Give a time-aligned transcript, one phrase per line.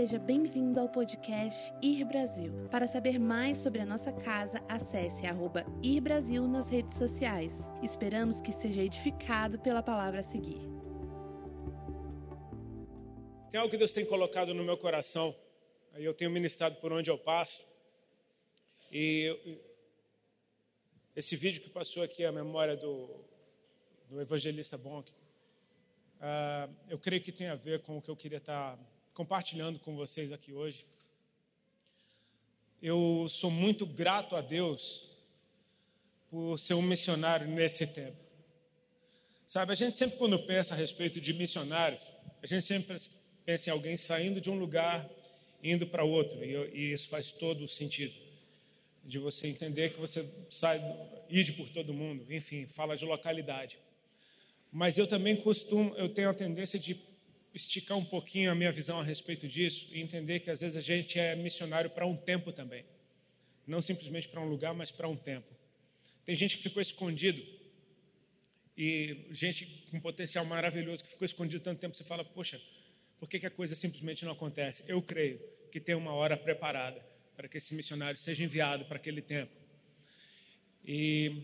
[0.00, 2.66] Seja bem-vindo ao podcast Ir Brasil.
[2.70, 7.52] Para saber mais sobre a nossa casa, acesse arroba Ir Brasil nas redes sociais.
[7.82, 10.58] Esperamos que seja edificado pela palavra a seguir.
[13.50, 15.36] Tem algo que Deus tem colocado no meu coração.
[15.92, 17.62] Aí eu tenho ministrado por onde eu passo.
[18.90, 19.60] E
[21.14, 23.22] esse vídeo que passou aqui, a memória do,
[24.08, 28.38] do evangelista Bonk, uh, eu creio que tem a ver com o que eu queria
[28.38, 28.78] estar
[29.14, 30.86] compartilhando com vocês aqui hoje.
[32.82, 35.08] Eu sou muito grato a Deus
[36.30, 38.16] por ser um missionário nesse tempo.
[39.46, 42.02] Sabe, a gente sempre, quando pensa a respeito de missionários,
[42.42, 42.96] a gente sempre
[43.44, 45.10] pensa em alguém saindo de um lugar
[45.62, 48.14] indo para outro, e, e isso faz todo o sentido.
[49.04, 50.80] De você entender que você sai,
[51.28, 53.76] ide por todo mundo, enfim, fala de localidade.
[54.72, 56.94] Mas eu também costumo, eu tenho a tendência de
[57.54, 60.80] esticar um pouquinho a minha visão a respeito disso e entender que às vezes a
[60.80, 62.84] gente é missionário para um tempo também.
[63.66, 65.48] Não simplesmente para um lugar, mas para um tempo.
[66.24, 67.42] Tem gente que ficou escondido
[68.76, 72.60] e gente com potencial maravilhoso que ficou escondido tanto tempo, você fala, poxa,
[73.18, 74.82] por que, que a coisa simplesmente não acontece?
[74.88, 75.38] Eu creio
[75.70, 77.04] que tem uma hora preparada
[77.36, 79.52] para que esse missionário seja enviado para aquele tempo.
[80.84, 81.42] E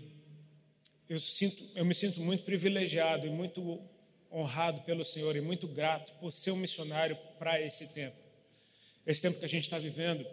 [1.09, 3.81] eu, sinto, eu me sinto muito privilegiado e muito
[4.31, 8.17] honrado pelo Senhor e muito grato por ser um missionário para esse tempo.
[9.07, 10.27] Esse tempo que a gente está vivendo,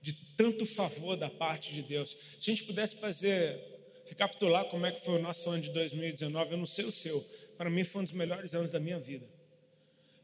[0.00, 2.16] de tanto favor da parte de Deus.
[2.40, 3.60] Se a gente pudesse fazer,
[4.06, 7.20] recapitular como é que foi o nosso ano de 2019, eu não sei o seu,
[7.56, 9.26] para mim foi um dos melhores anos da minha vida.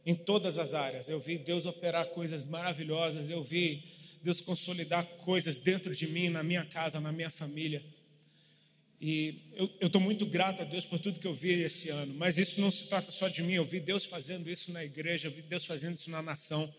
[0.05, 1.09] Em todas as áreas.
[1.09, 3.85] Eu vi Deus operar coisas maravilhosas, eu vi
[4.23, 7.83] Deus consolidar coisas dentro de mim, na minha casa, na minha família.
[9.01, 9.43] E
[9.79, 12.61] eu estou muito grato a Deus por tudo que eu vi esse ano, mas isso
[12.61, 15.43] não se trata só de mim, eu vi Deus fazendo isso na igreja, eu vi
[15.43, 16.73] Deus fazendo isso na nação.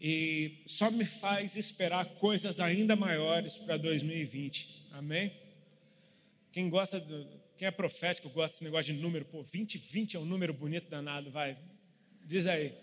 [0.00, 4.86] E só me faz esperar coisas ainda maiores para 2020.
[4.90, 5.32] Amém?
[6.50, 7.26] Quem gosta, do,
[7.56, 11.30] quem é profético, gosta desse negócio de número, pô, 2020 é um número bonito danado,
[11.30, 11.56] vai.
[12.24, 12.74] Diz aí.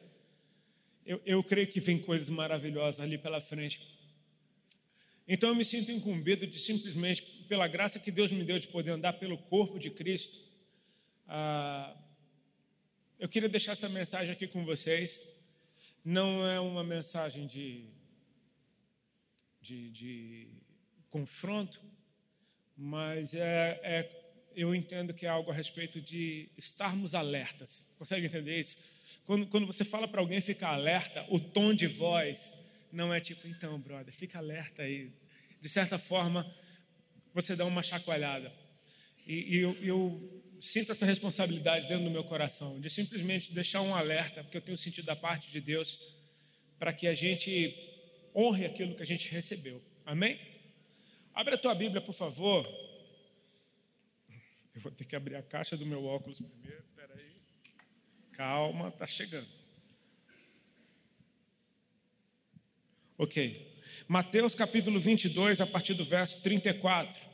[1.06, 3.82] Eu, eu creio que vem coisas maravilhosas ali pela frente.
[5.28, 8.92] Então eu me sinto incumbido de simplesmente, pela graça que Deus me deu de poder
[8.92, 10.38] andar pelo corpo de Cristo,
[11.28, 11.98] ah,
[13.20, 15.20] eu queria deixar essa mensagem aqui com vocês.
[16.06, 17.86] Não é uma mensagem de,
[19.60, 20.48] de, de
[21.10, 21.82] confronto,
[22.78, 24.24] mas é, é,
[24.56, 27.84] eu entendo que é algo a respeito de estarmos alertas.
[27.98, 28.78] Consegue entender isso?
[29.26, 32.54] Quando, quando você fala para alguém ficar alerta, o tom de voz
[32.92, 35.12] não é tipo, então, brother, fica alerta aí.
[35.60, 36.50] De certa forma,
[37.42, 38.52] você dá uma chacoalhada.
[39.26, 43.96] E, e eu, eu, sinto essa responsabilidade dentro do meu coração, de simplesmente deixar um
[43.96, 45.98] alerta, porque eu tenho sentido da parte de Deus,
[46.78, 47.76] para que a gente
[48.36, 49.82] honre aquilo que a gente recebeu.
[50.06, 50.40] Amém?
[51.34, 52.68] Abre a tua Bíblia, por favor.
[54.76, 56.84] Eu vou ter que abrir a caixa do meu óculos primeiro.
[56.84, 57.36] Espera aí.
[58.34, 59.48] Calma, está chegando.
[63.18, 63.82] Ok.
[64.08, 67.29] Mateus capítulo 22, a partir do verso 34.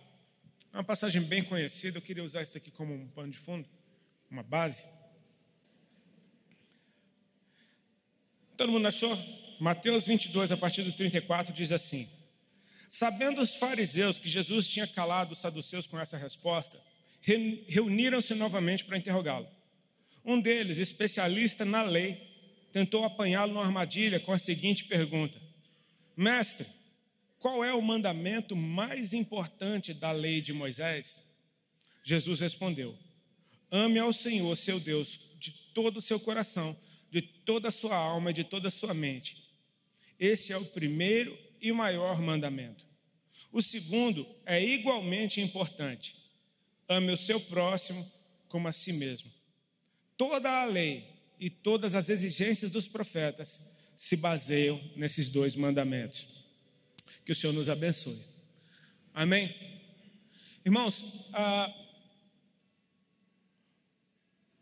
[0.75, 3.65] Uma passagem bem conhecida, eu queria usar isso aqui como um pano de fundo,
[4.29, 4.83] uma base.
[8.57, 9.17] Todo mundo achou?
[9.57, 12.09] Mateus 22, a partir do 34, diz assim:
[12.89, 16.77] Sabendo os fariseus que Jesus tinha calado os saduceus com essa resposta,
[17.21, 19.47] reuniram-se novamente para interrogá-lo.
[20.25, 22.21] Um deles, especialista na lei,
[22.73, 25.39] tentou apanhá-lo numa armadilha com a seguinte pergunta:
[26.17, 26.67] Mestre,
[27.45, 31.23] qual é o mandamento mais importante da lei de Moisés?
[32.03, 32.97] Jesus respondeu:
[33.69, 36.75] Ame ao Senhor, seu Deus, de todo o seu coração,
[37.11, 39.47] de toda a sua alma e de toda a sua mente.
[40.19, 42.83] Esse é o primeiro e maior mandamento.
[43.51, 46.15] O segundo é igualmente importante.
[46.89, 48.11] Ame o seu próximo
[48.47, 49.31] como a si mesmo.
[50.17, 51.07] Toda a lei
[51.39, 53.63] e todas as exigências dos profetas
[53.95, 56.43] se baseiam nesses dois mandamentos.
[57.25, 58.19] Que o Senhor nos abençoe.
[59.13, 59.53] Amém?
[60.65, 61.03] Irmãos,
[61.33, 61.73] ah,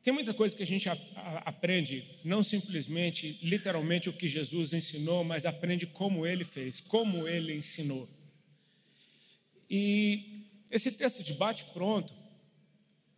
[0.03, 4.73] tem muita coisa que a gente a, a, aprende, não simplesmente, literalmente, o que Jesus
[4.73, 8.09] ensinou, mas aprende como ele fez, como ele ensinou.
[9.69, 12.13] E esse texto de bate-pronto,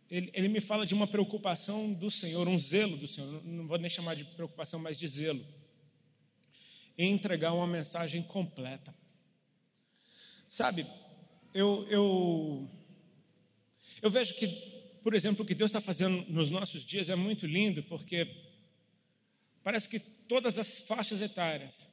[0.08, 3.78] ele, ele, me fala de uma preocupação do Senhor, um zelo do Senhor, não vou
[3.78, 5.44] nem chamar de preocupação, mas de zelo
[6.96, 8.94] e entregar uma mensagem completa.
[10.48, 10.86] Sabe,
[11.52, 12.70] eu, eu,
[14.00, 14.46] eu vejo que,
[15.02, 18.46] por exemplo, o que Deus está fazendo nos nossos dias é muito lindo, porque
[19.66, 21.90] Parece que todas as faixas etárias,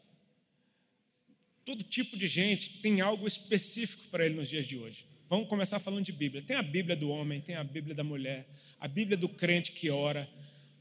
[1.65, 5.03] todo tipo de gente tem algo específico para ele nos dias de hoje.
[5.27, 6.43] Vamos começar falando de Bíblia.
[6.43, 8.47] Tem a Bíblia do homem, tem a Bíblia da mulher,
[8.79, 10.29] a Bíblia do crente que ora,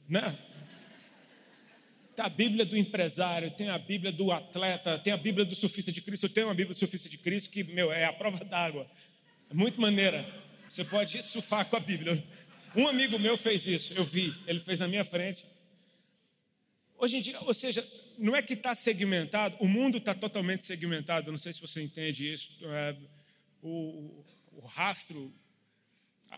[0.07, 0.39] né?
[2.15, 5.91] Tem a Bíblia do empresário, tem a Bíblia do atleta, tem a Bíblia do surfista
[5.91, 6.27] de Cristo.
[6.27, 8.87] Eu tenho uma Bíblia do surfista de Cristo que, meu, é a prova d'água.
[9.51, 10.27] É muito maneira.
[10.69, 12.23] Você pode surfar com a Bíblia.
[12.75, 15.45] Um amigo meu fez isso, eu vi, ele fez na minha frente.
[16.97, 17.87] Hoje em dia, ou seja,
[18.17, 22.33] não é que está segmentado, o mundo está totalmente segmentado, não sei se você entende
[22.33, 22.49] isso.
[22.63, 22.97] É,
[23.63, 25.31] o, o, rastro,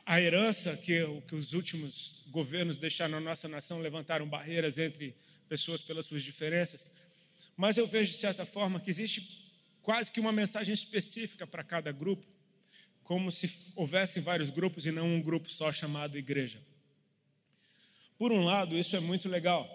[0.04, 5.14] a herança que, que os últimos governos deixaram na nossa nação levantaram barreiras entre
[5.48, 6.90] pessoas pelas suas diferenças.
[7.56, 9.44] Mas eu vejo, de certa forma, que existe
[9.82, 12.26] quase que uma mensagem específica para cada grupo,
[13.04, 16.58] como se houvessem vários grupos e não um grupo só chamado igreja.
[18.18, 19.68] Por um lado, isso é muito legal,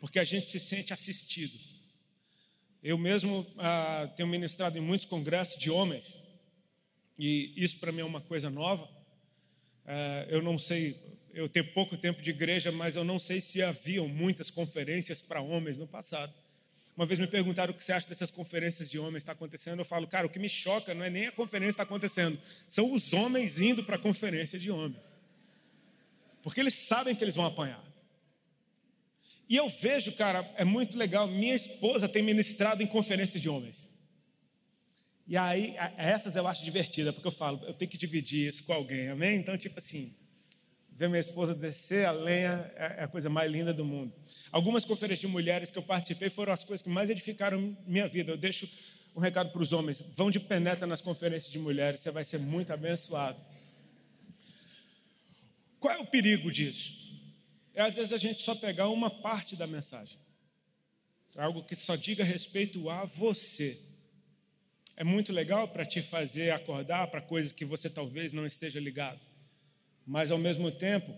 [0.00, 1.56] porque a gente se sente assistido.
[2.82, 6.16] Eu mesmo ah, tenho ministrado em muitos congressos de homens,
[7.18, 8.88] e isso para mim é uma coisa nova.
[9.84, 13.62] Ah, eu não sei, eu tenho pouco tempo de igreja, mas eu não sei se
[13.62, 16.32] haviam muitas conferências para homens no passado.
[16.96, 19.80] Uma vez me perguntaram o que você acha dessas conferências de homens está acontecendo.
[19.80, 22.90] Eu falo, cara, o que me choca não é nem a conferência está acontecendo, são
[22.90, 25.12] os homens indo para a conferência de homens,
[26.42, 27.84] porque eles sabem que eles vão apanhar.
[29.46, 31.28] E eu vejo, cara, é muito legal.
[31.28, 33.88] Minha esposa tem ministrado em conferências de homens.
[35.28, 38.72] E aí, essas eu acho divertida, porque eu falo, eu tenho que dividir isso com
[38.72, 39.36] alguém, amém?
[39.36, 40.14] Então, tipo assim,
[40.96, 44.14] ver minha esposa descer a lenha é, é a coisa mais linda do mundo.
[44.50, 48.32] Algumas conferências de mulheres que eu participei foram as coisas que mais edificaram minha vida.
[48.32, 48.66] Eu deixo
[49.14, 52.38] um recado para os homens: vão de penetra nas conferências de mulheres, você vai ser
[52.38, 53.38] muito abençoado.
[55.78, 56.94] Qual é o perigo disso?
[57.74, 60.18] É às vezes a gente só pegar uma parte da mensagem,
[61.36, 63.78] algo que só diga respeito a você.
[64.96, 69.20] É muito legal para te fazer acordar para coisas que você talvez não esteja ligado
[70.06, 71.12] mas ao mesmo tempo,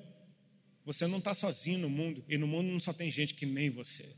[0.85, 3.69] você não está sozinho no mundo, e no mundo não só tem gente que nem
[3.69, 4.09] você.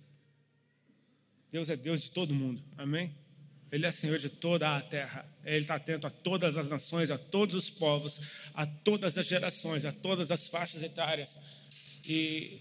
[1.51, 3.13] Deus é Deus de todo mundo, amém?
[3.73, 5.29] Ele é Senhor de toda a terra.
[5.45, 8.21] Ele está atento a todas as nações, a todos os povos,
[8.55, 11.37] a todas as gerações, a todas as faixas etárias.
[12.07, 12.61] E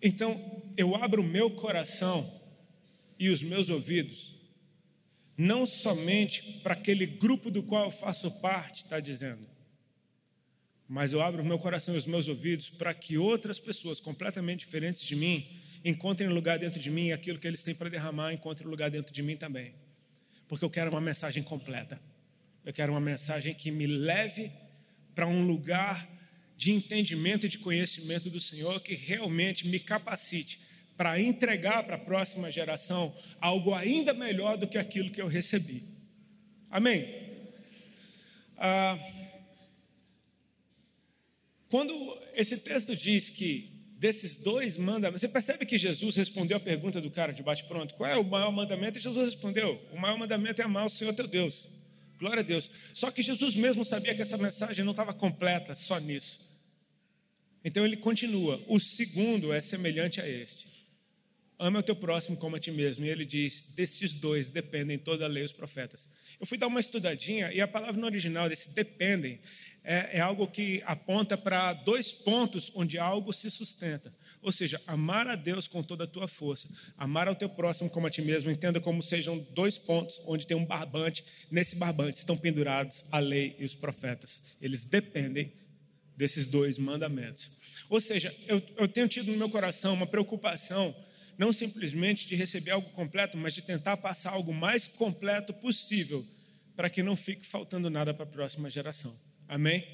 [0.00, 2.40] então eu abro o meu coração
[3.18, 4.34] e os meus ouvidos,
[5.36, 9.46] não somente para aquele grupo do qual eu faço parte, está dizendo,
[10.88, 14.60] mas eu abro o meu coração e os meus ouvidos para que outras pessoas completamente
[14.60, 15.46] diferentes de mim
[15.84, 19.12] encontrem lugar dentro de mim e aquilo que eles têm para derramar encontre lugar dentro
[19.12, 19.72] de mim também.
[20.48, 22.00] Porque eu quero uma mensagem completa.
[22.64, 24.50] Eu quero uma mensagem que me leve
[25.14, 26.08] para um lugar
[26.56, 30.60] de entendimento e de conhecimento do Senhor que realmente me capacite
[30.96, 35.82] para entregar para a próxima geração algo ainda melhor do que aquilo que eu recebi.
[36.70, 37.06] Amém?
[38.56, 38.98] Ah,
[41.70, 41.92] quando
[42.34, 47.10] esse texto diz que desses dois mandamentos, você percebe que Jesus respondeu a pergunta do
[47.10, 48.98] cara de bate-pronto: qual é o maior mandamento?
[48.98, 51.66] E Jesus respondeu: o maior mandamento é amar o Senhor teu Deus.
[52.18, 52.70] Glória a Deus.
[52.94, 56.40] Só que Jesus mesmo sabia que essa mensagem não estava completa só nisso.
[57.64, 60.76] Então ele continua: o segundo é semelhante a este.
[61.58, 63.04] Ama o teu próximo como a ti mesmo.
[63.04, 66.08] E ele diz: desses dois dependem toda a lei e os profetas.
[66.38, 69.40] Eu fui dar uma estudadinha e a palavra no original desse dependem
[69.86, 74.12] é, é algo que aponta para dois pontos onde algo se sustenta.
[74.42, 78.08] Ou seja, amar a Deus com toda a tua força, amar ao teu próximo como
[78.08, 81.24] a ti mesmo, entenda como sejam dois pontos onde tem um barbante.
[81.50, 84.56] Nesse barbante estão pendurados a lei e os profetas.
[84.60, 85.52] Eles dependem
[86.16, 87.50] desses dois mandamentos.
[87.88, 90.94] Ou seja, eu, eu tenho tido no meu coração uma preocupação
[91.38, 96.24] não simplesmente de receber algo completo, mas de tentar passar algo mais completo possível,
[96.74, 99.14] para que não fique faltando nada para a próxima geração.
[99.48, 99.86] Amém?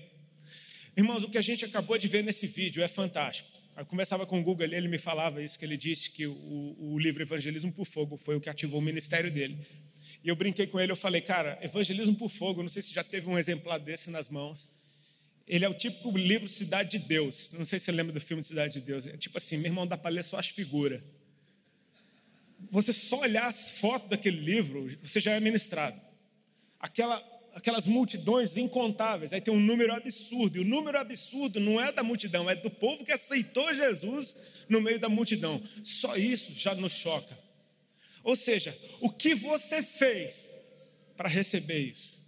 [0.97, 3.51] Irmãos, o que a gente acabou de ver nesse vídeo é fantástico.
[3.77, 6.77] Eu conversava com o Google ali, ele me falava isso, que ele disse que o,
[6.79, 9.59] o livro Evangelismo por Fogo foi o que ativou o ministério dele.
[10.23, 13.03] E eu brinquei com ele, eu falei, cara, Evangelismo por Fogo, não sei se já
[13.03, 14.69] teve um exemplar desse nas mãos.
[15.47, 17.51] Ele é o típico livro Cidade de Deus.
[17.53, 19.07] Não sei se você lembra do filme Cidade de Deus.
[19.07, 21.03] É tipo assim, meu irmão, dá para ler só as figuras.
[22.71, 26.01] Você só olhar as fotos daquele livro, você já é ministrado.
[26.79, 29.33] Aquela aquelas multidões incontáveis.
[29.33, 30.57] Aí tem um número absurdo.
[30.57, 34.35] E o número absurdo não é da multidão, é do povo que aceitou Jesus
[34.69, 35.63] no meio da multidão.
[35.85, 37.39] Só isso já nos choca.
[38.23, 40.49] Ou seja, o que você fez
[41.17, 42.21] para receber isso?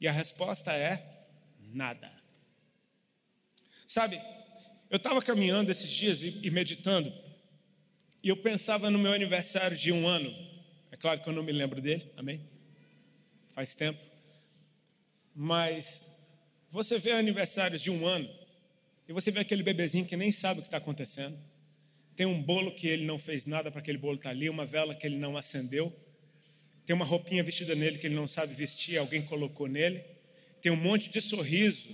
[0.00, 1.26] E a resposta é
[1.72, 2.10] nada.
[3.86, 4.20] Sabe,
[4.90, 7.12] Eu estava caminhando esses dias e, e meditando,
[8.22, 10.34] e eu pensava no meu aniversário de um ano.
[10.90, 12.40] É claro que eu não me lembro dele, amém?
[13.54, 14.09] Faz tempo.
[15.42, 16.02] Mas
[16.70, 18.28] você vê aniversários de um ano,
[19.08, 21.34] e você vê aquele bebezinho que nem sabe o que está acontecendo.
[22.14, 24.66] Tem um bolo que ele não fez nada para aquele bolo estar tá ali, uma
[24.66, 25.90] vela que ele não acendeu.
[26.84, 30.04] Tem uma roupinha vestida nele que ele não sabe vestir, alguém colocou nele.
[30.60, 31.88] Tem um monte de sorriso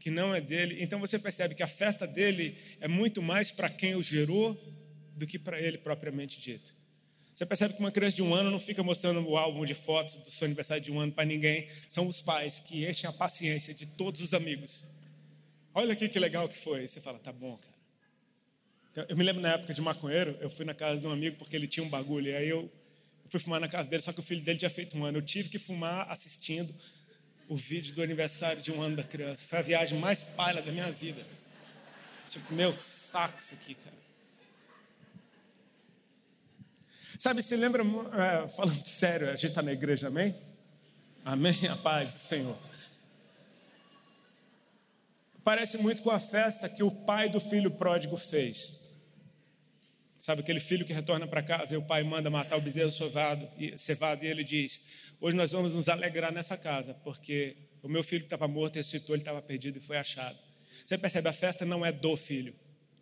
[0.00, 0.82] que não é dele.
[0.82, 4.60] Então você percebe que a festa dele é muito mais para quem o gerou
[5.14, 6.74] do que para ele propriamente dito.
[7.34, 10.14] Você percebe que uma criança de um ano não fica mostrando o álbum de fotos
[10.16, 11.68] do seu aniversário de um ano para ninguém.
[11.88, 14.84] São os pais que enchem a paciência de todos os amigos.
[15.72, 16.86] Olha aqui que legal que foi.
[16.86, 19.06] Você fala, tá bom, cara.
[19.08, 21.54] Eu me lembro na época de maconheiro, eu fui na casa de um amigo porque
[21.54, 22.28] ele tinha um bagulho.
[22.28, 22.70] E aí eu
[23.28, 25.18] fui fumar na casa dele, só que o filho dele tinha feito um ano.
[25.18, 26.74] Eu tive que fumar assistindo
[27.48, 29.44] o vídeo do aniversário de um ano da criança.
[29.46, 31.24] Foi a viagem mais palha da minha vida.
[32.28, 33.96] Tipo, meu, saco isso aqui, cara.
[37.20, 40.34] Sabe, se lembra, é, falando sério, a gente está na igreja, amém?
[41.22, 42.56] Amém, a paz do Senhor.
[45.44, 48.96] Parece muito com a festa que o pai do filho pródigo fez.
[50.18, 53.46] Sabe aquele filho que retorna para casa e o pai manda matar o bezerro cevado
[53.58, 54.80] e, cevado, e ele diz:
[55.20, 59.14] Hoje nós vamos nos alegrar nessa casa, porque o meu filho que estava morto ressuscitou,
[59.14, 60.38] ele estava perdido e foi achado.
[60.86, 62.54] Você percebe, a festa não é do filho,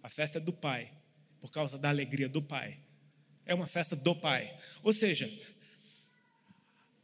[0.02, 0.90] a festa é do pai,
[1.40, 2.80] por causa da alegria do pai.
[3.48, 4.54] É uma festa do pai.
[4.84, 5.28] Ou seja,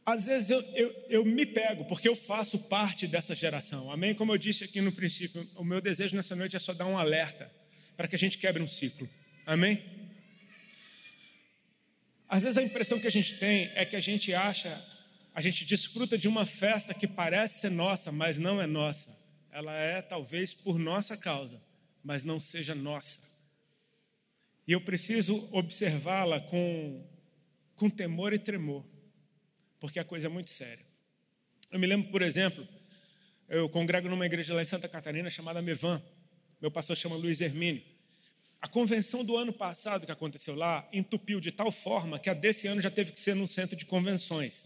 [0.05, 3.91] às vezes eu, eu, eu, me pego, porque eu faço parte dessa geração.
[3.91, 4.13] Amém?
[4.13, 6.97] Como eu disse aqui no princípio, o meu desejo nessa noite é só dar um
[6.97, 7.51] alerta
[7.97, 9.09] para que a gente quebre um ciclo.
[9.47, 9.83] Amém?
[12.29, 14.79] Às vezes a impressão que a gente tem é que a gente acha,
[15.33, 19.17] a gente desfruta de uma festa que parece ser nossa, mas não é nossa.
[19.51, 21.59] Ela é talvez por nossa causa,
[22.03, 23.34] mas não seja nossa.
[24.67, 27.05] E eu preciso observá-la com,
[27.75, 28.83] com temor e tremor,
[29.79, 30.85] porque a coisa é muito séria.
[31.71, 32.67] Eu me lembro, por exemplo,
[33.47, 36.01] eu congrego numa igreja lá em Santa Catarina chamada Mevan.
[36.59, 37.83] Meu pastor chama Luiz Hermínio.
[38.59, 42.65] A convenção do ano passado que aconteceu lá entupiu de tal forma que a desse
[42.65, 44.65] ano já teve que ser num centro de convenções.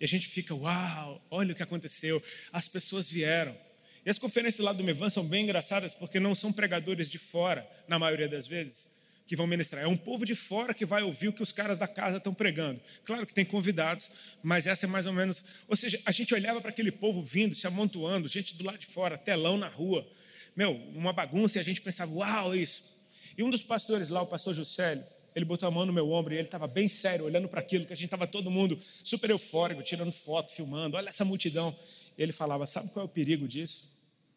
[0.00, 2.20] E a gente fica, uau, olha o que aconteceu,
[2.52, 3.56] as pessoas vieram.
[4.04, 7.68] E as conferências lá do Mevan são bem engraçadas porque não são pregadores de fora,
[7.86, 8.90] na maioria das vezes,
[9.28, 9.84] que vão ministrar.
[9.84, 12.32] É um povo de fora que vai ouvir o que os caras da casa estão
[12.32, 12.80] pregando.
[13.04, 14.10] Claro que tem convidados,
[14.42, 15.44] mas essa é mais ou menos.
[15.68, 18.86] Ou seja, a gente olhava para aquele povo vindo, se amontoando, gente do lado de
[18.86, 20.08] fora, telão na rua.
[20.56, 22.98] Meu, uma bagunça e a gente pensava, uau, isso.
[23.36, 25.04] E um dos pastores lá, o pastor Juscelio,
[25.34, 27.84] ele botou a mão no meu ombro e ele estava bem sério, olhando para aquilo,
[27.84, 31.78] que a gente estava todo mundo super eufórico, tirando foto, filmando, olha essa multidão.
[32.16, 33.92] Ele falava: Sabe qual é o perigo disso?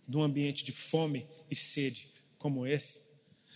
[0.08, 2.08] De um ambiente de fome e sede
[2.38, 3.00] como esse?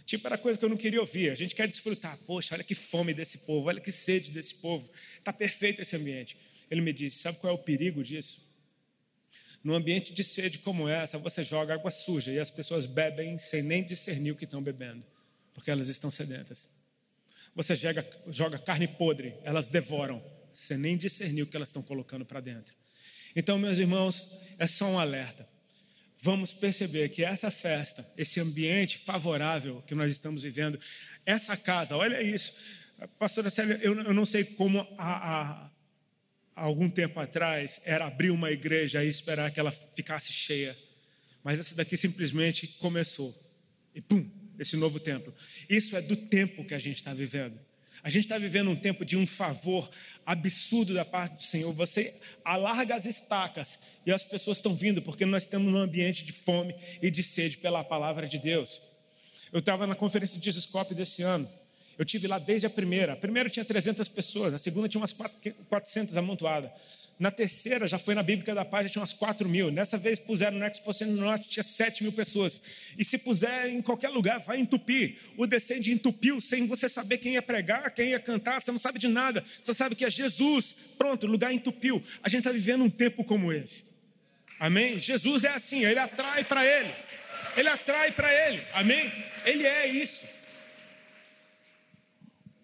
[0.06, 1.32] Tipo, era coisa que eu não queria ouvir.
[1.32, 2.18] A gente quer desfrutar.
[2.26, 4.90] Poxa, olha que fome desse povo, olha que sede desse povo.
[5.18, 6.38] Está perfeito esse ambiente.
[6.70, 8.46] Ele me disse: Sabe qual é o perigo disso?
[9.64, 13.64] Num ambiente de sede como essa, você joga água suja e as pessoas bebem sem
[13.64, 15.04] nem discernir o que estão bebendo
[15.56, 16.70] porque elas estão sedentas.
[17.56, 20.22] Você joga, joga carne podre, elas devoram,
[20.54, 22.76] sem nem discernir o que elas estão colocando para dentro.
[23.34, 25.48] Então, meus irmãos, é só um alerta.
[26.26, 30.80] Vamos perceber que essa festa, esse ambiente favorável que nós estamos vivendo,
[31.24, 32.52] essa casa, olha isso.
[33.20, 35.70] Pastora Célia, eu, eu não sei como há, há
[36.56, 40.76] algum tempo atrás era abrir uma igreja e esperar que ela ficasse cheia.
[41.44, 43.32] Mas essa daqui simplesmente começou.
[43.94, 44.28] E pum,
[44.58, 45.32] esse novo templo.
[45.70, 47.60] Isso é do tempo que a gente está vivendo.
[48.06, 49.90] A gente está vivendo um tempo de um favor
[50.24, 51.74] absurdo da parte do Senhor.
[51.74, 56.32] Você alarga as estacas e as pessoas estão vindo, porque nós estamos num ambiente de
[56.32, 58.80] fome e de sede pela palavra de Deus.
[59.52, 61.50] Eu estava na conferência de Scope desse ano.
[61.98, 63.14] Eu tive lá desde a primeira.
[63.14, 66.72] A primeira tinha 300 pessoas, a segunda tinha umas 400 amontoadas.
[67.18, 69.72] Na terceira, já foi na Bíblica da Paz, já tinha umas 4 mil.
[69.72, 72.62] Nessa vez puseram no Expo Centro Norte, tinha 7 mil pessoas.
[72.98, 75.16] E se puser em qualquer lugar, vai entupir.
[75.38, 79.00] O descende entupiu sem você saber quem ia pregar, quem ia cantar, você não sabe
[79.00, 79.46] de nada.
[79.64, 80.76] Você sabe que é Jesus.
[80.98, 82.04] Pronto, o lugar entupiu.
[82.22, 83.86] A gente está vivendo um tempo como esse.
[84.60, 85.00] Amém?
[85.00, 86.92] Jesus é assim, ele atrai para ele.
[87.56, 88.62] Ele atrai para ele.
[88.74, 89.10] Amém?
[89.46, 90.26] Ele é isso.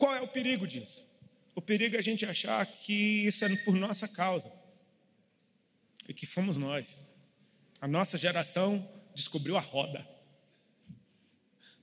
[0.01, 1.05] Qual é o perigo disso?
[1.53, 4.51] O perigo é a gente achar que isso é por nossa causa
[6.10, 6.98] e que fomos nós.
[7.79, 10.03] A nossa geração descobriu a roda.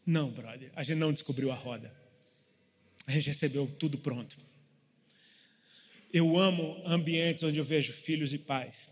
[0.05, 1.95] Não, brother, a gente não descobriu a roda.
[3.07, 4.37] A gente recebeu tudo pronto.
[6.13, 8.89] Eu amo ambientes onde eu vejo filhos e pais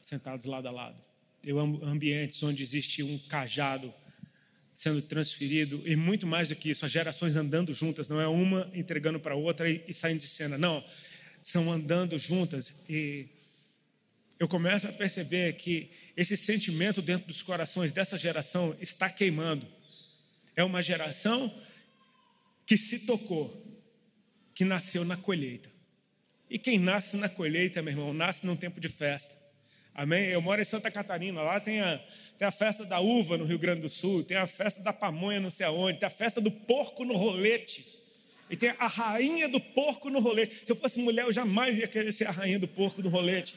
[0.00, 0.98] sentados lado a lado.
[1.44, 3.92] Eu amo ambientes onde existe um cajado
[4.80, 8.66] sendo transferido, e muito mais do que isso, as gerações andando juntas, não é uma
[8.72, 10.82] entregando para a outra e, e saindo de cena, não,
[11.42, 12.72] são andando juntas.
[12.88, 13.26] E
[14.38, 19.66] eu começo a perceber que esse sentimento dentro dos corações dessa geração está queimando.
[20.56, 21.54] É uma geração
[22.64, 23.62] que se tocou,
[24.54, 25.68] que nasceu na colheita.
[26.48, 29.38] E quem nasce na colheita, meu irmão, nasce num tempo de festa.
[29.94, 30.26] Amém?
[30.26, 32.00] Eu moro em Santa Catarina, lá tem a,
[32.38, 35.40] tem a festa da uva no Rio Grande do Sul, tem a festa da pamonha
[35.40, 37.86] não sei aonde, tem a festa do porco no rolete.
[38.48, 40.62] E tem a rainha do porco no rolete.
[40.64, 43.54] Se eu fosse mulher, eu jamais ia querer ser a rainha do porco no rolete.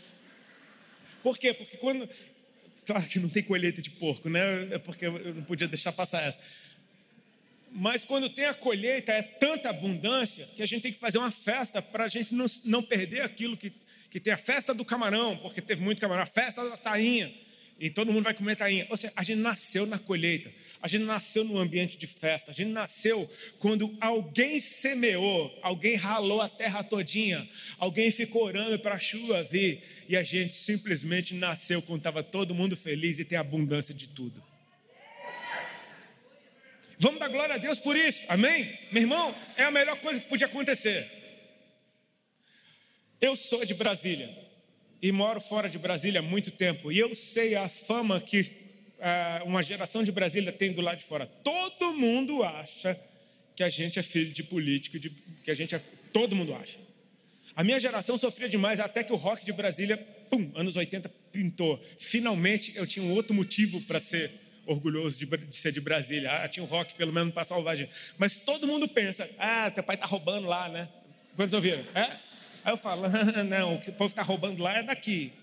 [1.24, 1.52] Por quê?
[1.54, 2.08] Porque quando.
[2.86, 4.68] Claro que não tem colheita de porco, né?
[4.72, 6.40] É porque eu não podia deixar passar essa.
[7.72, 11.32] Mas quando tem a colheita, é tanta abundância que a gente tem que fazer uma
[11.32, 13.72] festa para a gente não, não perder aquilo que,
[14.14, 17.34] que tem a festa do camarão, porque teve muito camarão, a festa da tainha
[17.80, 18.86] e todo mundo vai comer tainha.
[18.92, 22.54] Ou seja, a gente nasceu na colheita, a gente nasceu no ambiente de festa, a
[22.54, 23.28] gente nasceu
[23.58, 29.82] quando alguém semeou, alguém ralou a terra todinha, alguém ficou orando para a chuva vir,
[30.08, 34.44] e a gente simplesmente nasceu quando estava todo mundo feliz e tem abundância de tudo.
[37.00, 38.78] Vamos dar glória a Deus por isso, amém?
[38.92, 41.23] Meu irmão, é a melhor coisa que podia acontecer.
[43.24, 44.38] Eu sou de Brasília
[45.02, 46.92] e moro fora de Brasília há muito tempo.
[46.92, 51.06] E eu sei a fama que uh, uma geração de Brasília tem do lado de
[51.06, 51.26] fora.
[51.26, 53.00] Todo mundo acha
[53.56, 55.82] que a gente é filho de político, de, que a gente é.
[56.12, 56.78] Todo mundo acha.
[57.56, 59.96] A minha geração sofria demais até que o rock de Brasília,
[60.30, 61.82] pum, anos 80, pintou.
[61.98, 64.32] Finalmente eu tinha um outro motivo para ser
[64.66, 66.30] orgulhoso de, de, ser de Brasília.
[66.30, 67.92] Ah, tinha um rock pelo menos para salvar a gente.
[68.18, 70.90] Mas todo mundo pensa, ah, teu pai está roubando lá, né?
[71.38, 71.86] Quantos ouviram?
[71.96, 72.33] É?
[72.64, 73.04] Aí eu falo,
[73.50, 75.34] não, o que o povo está roubando lá é daqui.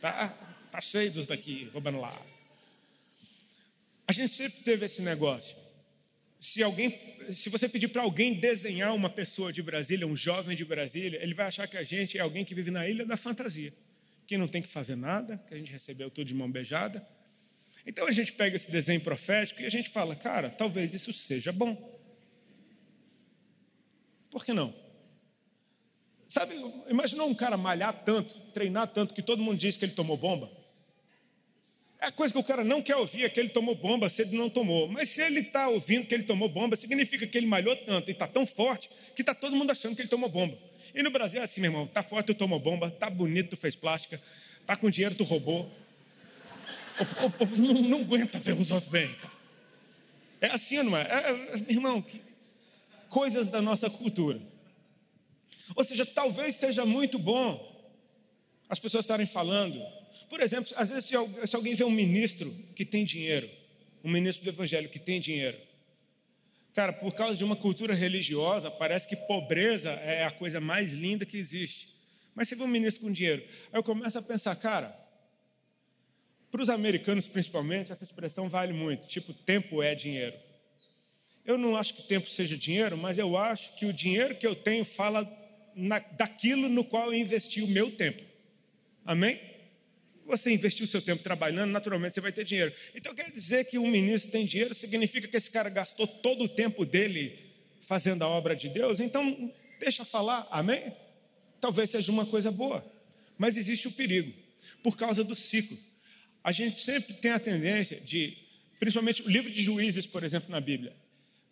[0.00, 0.28] Tá,
[0.70, 2.16] tá cheio dos daqui, roubando lá.
[4.06, 5.56] A gente sempre teve esse negócio.
[6.38, 6.96] Se alguém,
[7.32, 11.34] se você pedir para alguém desenhar uma pessoa de Brasília, um jovem de Brasília, ele
[11.34, 13.72] vai achar que a gente é alguém que vive na ilha da fantasia,
[14.26, 17.04] que não tem que fazer nada, que a gente recebeu tudo de mão beijada.
[17.84, 21.50] Então a gente pega esse desenho profético e a gente fala, cara, talvez isso seja
[21.50, 21.98] bom.
[24.30, 24.85] Por que não?
[26.28, 26.54] Sabe,
[26.88, 30.50] imaginou um cara malhar tanto, treinar tanto, que todo mundo diz que ele tomou bomba?
[32.00, 34.22] É a coisa que o cara não quer ouvir é que ele tomou bomba, se
[34.22, 34.86] ele não tomou.
[34.88, 38.12] Mas se ele está ouvindo que ele tomou bomba, significa que ele malhou tanto e
[38.12, 40.58] está tão forte que está todo mundo achando que ele tomou bomba.
[40.94, 43.56] E no Brasil é assim, meu irmão: está forte, tu tomou bomba, está bonito, tu
[43.56, 44.20] fez plástica,
[44.60, 45.70] está com dinheiro, tu roubou.
[47.24, 49.14] O, povo não, não, aguenta ver os outros bem.
[50.40, 51.02] É assim, não é?
[51.02, 51.30] é,
[51.68, 52.04] é irmão,
[53.08, 54.40] coisas da nossa cultura.
[55.74, 57.74] Ou seja, talvez seja muito bom
[58.68, 59.80] as pessoas estarem falando.
[60.28, 63.48] Por exemplo, às vezes, se alguém vê um ministro que tem dinheiro,
[64.02, 65.56] um ministro do evangelho que tem dinheiro,
[66.74, 71.24] cara, por causa de uma cultura religiosa, parece que pobreza é a coisa mais linda
[71.24, 71.94] que existe.
[72.34, 74.94] Mas você vê um ministro com dinheiro, aí eu começo a pensar, cara,
[76.50, 80.36] para os americanos principalmente, essa expressão vale muito, tipo, tempo é dinheiro.
[81.44, 84.54] Eu não acho que tempo seja dinheiro, mas eu acho que o dinheiro que eu
[84.54, 85.24] tenho fala
[85.76, 88.22] na, daquilo no qual eu investi o meu tempo.
[89.04, 89.38] Amém?
[90.24, 92.72] Você investiu o seu tempo trabalhando, naturalmente você vai ter dinheiro.
[92.94, 96.48] Então quer dizer que um ministro tem dinheiro, significa que esse cara gastou todo o
[96.48, 97.38] tempo dele
[97.82, 98.98] fazendo a obra de Deus?
[98.98, 100.92] Então, deixa falar, amém?
[101.60, 102.84] Talvez seja uma coisa boa,
[103.38, 104.32] mas existe o perigo,
[104.82, 105.78] por causa do ciclo.
[106.42, 108.36] A gente sempre tem a tendência de,
[108.80, 110.92] principalmente o livro de juízes, por exemplo, na Bíblia.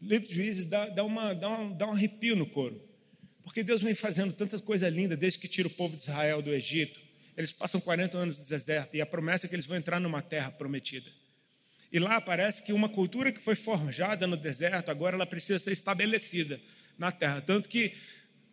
[0.03, 2.83] O livro de juízes dá, dá, uma, dá, um, dá um arrepio no couro.
[3.45, 6.53] Porque Deus vem fazendo tanta coisa linda desde que tira o povo de Israel do
[6.53, 6.99] Egito.
[7.37, 10.23] Eles passam 40 anos no deserto e a promessa é que eles vão entrar numa
[10.23, 11.11] terra prometida.
[11.93, 15.73] E lá parece que uma cultura que foi forjada no deserto, agora ela precisa ser
[15.73, 16.61] estabelecida
[16.99, 17.41] na terra.
[17.41, 17.95] Tanto que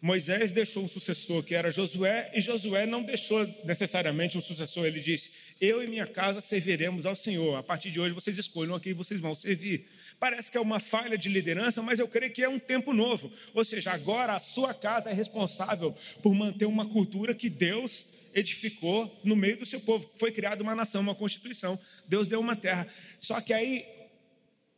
[0.01, 4.87] Moisés deixou um sucessor que era Josué, e Josué não deixou necessariamente um sucessor.
[4.87, 7.55] Ele disse: Eu e minha casa serviremos ao Senhor.
[7.55, 9.87] A partir de hoje vocês escolham a quem vocês vão servir.
[10.19, 13.31] Parece que é uma falha de liderança, mas eu creio que é um tempo novo.
[13.53, 19.21] Ou seja, agora a sua casa é responsável por manter uma cultura que Deus edificou
[19.23, 20.09] no meio do seu povo.
[20.17, 21.79] Foi criada uma nação, uma constituição.
[22.07, 22.87] Deus deu uma terra.
[23.19, 23.85] Só que aí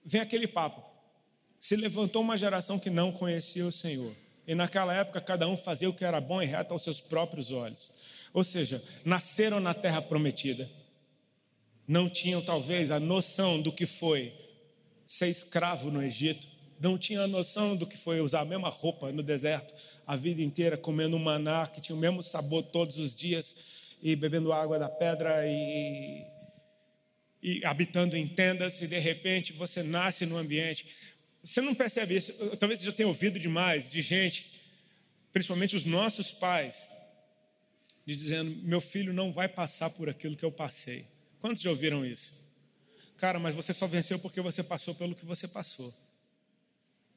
[0.03, 0.83] vem aquele papo.
[1.61, 5.89] Se levantou uma geração que não conhecia o Senhor e naquela época, cada um fazia
[5.89, 7.91] o que era bom e reto aos seus próprios olhos.
[8.33, 10.69] Ou seja, nasceram na terra prometida.
[11.87, 14.33] Não tinham, talvez, a noção do que foi
[15.05, 16.47] ser escravo no Egito.
[16.79, 19.73] Não tinham a noção do que foi usar a mesma roupa no deserto
[20.05, 23.55] a vida inteira, comendo um maná que tinha o mesmo sabor todos os dias
[24.01, 26.25] e bebendo água da pedra e,
[27.41, 30.85] e habitando em tendas e de repente você nasce no ambiente.
[31.43, 32.31] Você não percebe isso?
[32.57, 34.51] Talvez você já tenha ouvido demais de gente,
[35.33, 36.87] principalmente os nossos pais,
[38.05, 41.05] de dizendo: meu filho não vai passar por aquilo que eu passei.
[41.41, 42.41] Quantos já ouviram isso?
[43.17, 45.93] Cara, mas você só venceu porque você passou pelo que você passou.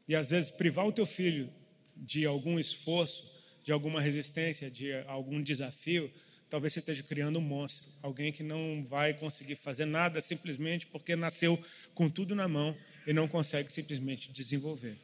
[0.08, 1.52] E às vezes privar o teu filho
[1.96, 6.12] de algum esforço, de alguma resistência, de algum desafio,
[6.48, 11.16] talvez você esteja criando um monstro, alguém que não vai conseguir fazer nada simplesmente porque
[11.16, 11.62] nasceu
[11.94, 14.96] com tudo na mão e não consegue simplesmente desenvolver.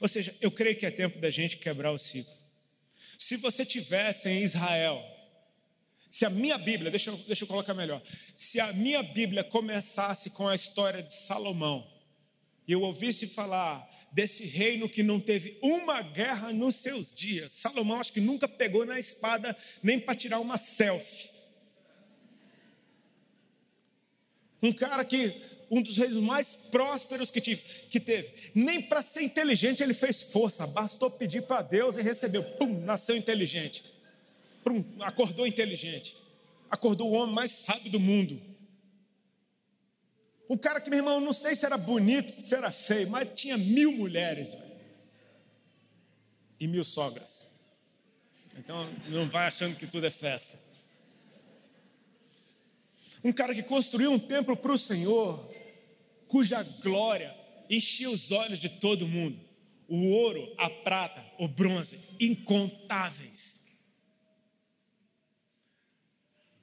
[0.00, 2.32] Ou seja, eu creio que é tempo da gente quebrar o ciclo.
[3.18, 5.02] Se você tivesse em Israel,
[6.10, 8.02] se a minha Bíblia, deixa eu, deixa eu colocar melhor,
[8.34, 11.86] se a minha Bíblia começasse com a história de Salomão,
[12.66, 17.52] e eu ouvisse falar desse reino que não teve uma guerra nos seus dias.
[17.52, 21.28] Salomão acho que nunca pegou na espada nem para tirar uma selfie.
[24.62, 25.34] Um cara que
[25.70, 28.50] um dos reis mais prósperos que, tive, que teve.
[28.54, 32.42] Nem para ser inteligente ele fez força, bastou pedir para Deus e recebeu.
[32.42, 33.84] Pum, nasceu inteligente.
[34.64, 36.16] Pum, acordou inteligente.
[36.68, 38.40] Acordou o homem mais sábio do mundo.
[40.50, 43.56] Um cara que, meu irmão, não sei se era bonito, se era feio, mas tinha
[43.56, 44.56] mil mulheres
[46.58, 47.48] e mil sogras.
[48.58, 50.58] Então não vai achando que tudo é festa.
[53.22, 55.48] Um cara que construiu um templo para o Senhor,
[56.26, 57.32] cuja glória
[57.68, 59.38] enchia os olhos de todo mundo.
[59.86, 63.60] O ouro, a prata, o bronze, incontáveis.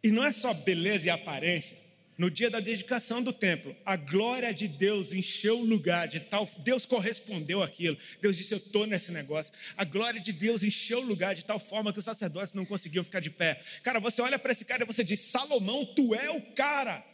[0.04, 1.87] E não é só beleza e aparência,
[2.18, 6.50] no dia da dedicação do templo, a glória de Deus encheu o lugar de tal,
[6.60, 7.96] Deus correspondeu aquilo.
[8.20, 9.54] Deus disse: Eu estou nesse negócio.
[9.78, 13.04] A glória de Deus encheu o lugar de tal forma que os sacerdotes não conseguiam
[13.04, 13.62] ficar de pé.
[13.84, 17.06] Cara, você olha para esse cara e você diz: Salomão, tu é o cara.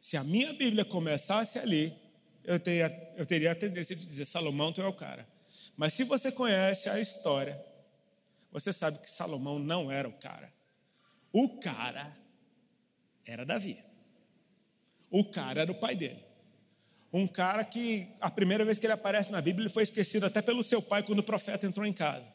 [0.00, 1.94] Se a minha Bíblia começasse ali,
[2.42, 5.28] eu teria, eu teria a tendência de dizer: Salomão, tu é o cara.
[5.76, 7.64] Mas se você conhece a história,
[8.50, 10.52] você sabe que Salomão não era o cara.
[11.32, 12.16] O cara
[13.24, 13.87] era Davi.
[15.10, 16.28] O cara era o pai dele.
[17.12, 20.42] Um cara que a primeira vez que ele aparece na Bíblia, ele foi esquecido até
[20.42, 22.30] pelo seu pai quando o profeta entrou em casa.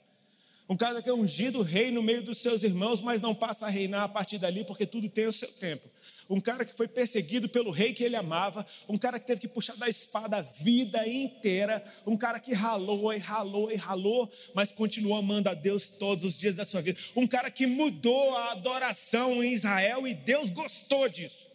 [0.67, 3.69] Um cara que é ungido rei no meio dos seus irmãos, mas não passa a
[3.69, 5.87] reinar a partir dali, porque tudo tem o seu tempo.
[6.29, 9.47] Um cara que foi perseguido pelo rei que ele amava, um cara que teve que
[9.47, 14.71] puxar da espada a vida inteira, um cara que ralou e ralou e ralou, mas
[14.71, 16.97] continuou amando a Deus todos os dias da sua vida.
[17.13, 21.52] Um cara que mudou a adoração em Israel e Deus gostou disso.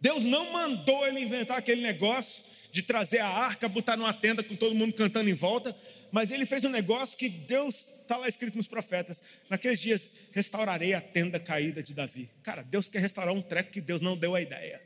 [0.00, 4.54] Deus não mandou ele inventar aquele negócio de trazer a arca, botar numa tenda com
[4.54, 5.74] todo mundo cantando em volta,
[6.12, 10.92] mas ele fez um negócio que Deus, está lá escrito nos profetas, naqueles dias, restaurarei
[10.92, 12.28] a tenda caída de Davi.
[12.42, 14.82] Cara, Deus quer restaurar um treco que Deus não deu a ideia.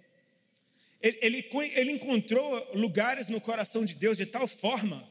[1.03, 5.09] Ele, ele, ele encontrou lugares no coração de Deus de tal forma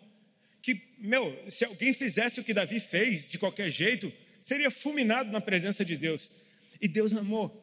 [0.62, 5.42] que, meu, se alguém fizesse o que Davi fez de qualquer jeito, seria fulminado na
[5.42, 6.30] presença de Deus.
[6.82, 7.59] E Deus amou.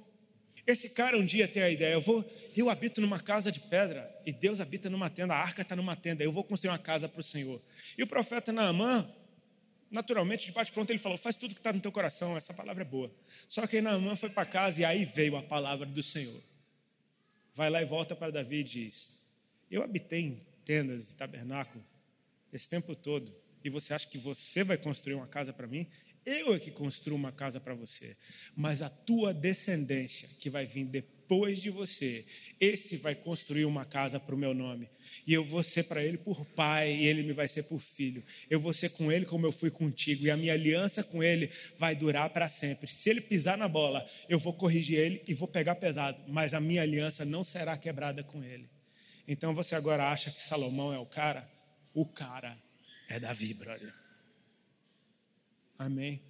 [0.66, 2.24] Esse cara um dia tem a ideia, eu vou,
[2.56, 5.94] eu habito numa casa de pedra e Deus habita numa tenda, a arca está numa
[5.94, 7.62] tenda, eu vou construir uma casa para o Senhor.
[7.96, 9.08] E o profeta Naamã,
[9.88, 12.86] naturalmente, de pronto, ele falou: faz tudo que está no teu coração, essa palavra é
[12.86, 13.10] boa.
[13.48, 16.42] Só que Naamã foi para casa e aí veio a palavra do Senhor.
[17.54, 19.24] Vai lá e volta para Davi e diz:
[19.70, 21.84] Eu habitei em tendas e tabernáculo
[22.52, 25.86] esse tempo todo, e você acha que você vai construir uma casa para mim?
[26.26, 28.16] Eu é que construo uma casa para você,
[28.56, 32.26] mas a tua descendência que vai vir depois de você,
[32.60, 34.88] esse vai construir uma casa para o meu nome.
[35.24, 38.24] E eu vou ser para ele por pai, e ele me vai ser por filho.
[38.50, 41.48] Eu vou ser com ele como eu fui contigo, e a minha aliança com ele
[41.78, 42.90] vai durar para sempre.
[42.90, 46.60] Se ele pisar na bola, eu vou corrigir ele e vou pegar pesado, mas a
[46.60, 48.68] minha aliança não será quebrada com ele.
[49.28, 51.48] Então você agora acha que Salomão é o cara?
[51.94, 52.58] O cara
[53.08, 54.05] é Davi, brother.
[55.78, 56.20] Amém.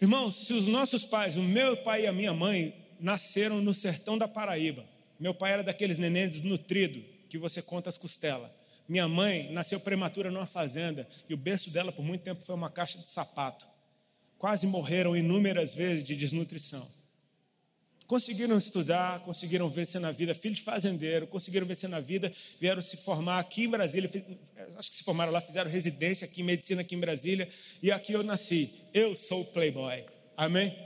[0.00, 4.16] Irmãos, se os nossos pais, o meu pai e a minha mãe, nasceram no sertão
[4.16, 4.84] da Paraíba,
[5.18, 8.50] meu pai era daqueles neném desnutrido que você conta as costelas.
[8.88, 12.70] Minha mãe nasceu prematura numa fazenda e o berço dela por muito tempo foi uma
[12.70, 13.66] caixa de sapato.
[14.38, 16.99] Quase morreram inúmeras vezes de desnutrição
[18.10, 22.96] conseguiram estudar, conseguiram vencer na vida, filho de fazendeiro, conseguiram vencer na vida, vieram se
[22.96, 24.10] formar aqui em Brasília,
[24.76, 27.48] acho que se formaram lá, fizeram residência aqui, medicina aqui em Brasília,
[27.80, 28.74] e aqui eu nasci.
[28.92, 30.04] Eu sou o playboy.
[30.36, 30.76] Amém?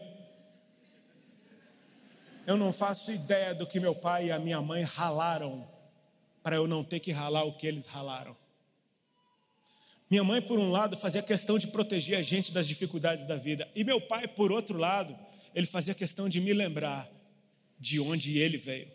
[2.46, 5.66] Eu não faço ideia do que meu pai e a minha mãe ralaram
[6.42, 8.36] para eu não ter que ralar o que eles ralaram.
[10.10, 13.66] Minha mãe, por um lado, fazia questão de proteger a gente das dificuldades da vida,
[13.74, 15.18] e meu pai, por outro lado,
[15.54, 17.13] ele fazia questão de me lembrar
[17.84, 18.88] de onde ele veio.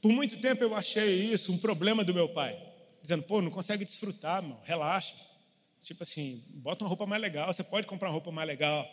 [0.00, 2.56] Por muito tempo eu achei isso um problema do meu pai,
[3.02, 5.16] dizendo, pô, não consegue desfrutar, mano, relaxa.
[5.82, 8.88] Tipo assim, bota uma roupa mais legal, você pode comprar uma roupa mais legal.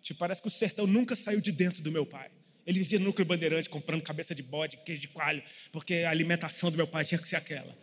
[0.00, 2.30] Tipo, parece que o sertão nunca saiu de dentro do meu pai.
[2.66, 6.70] Ele vivia no núcleo bandeirante comprando cabeça de bode, queijo de coalho, porque a alimentação
[6.70, 7.76] do meu pai tinha que ser aquela.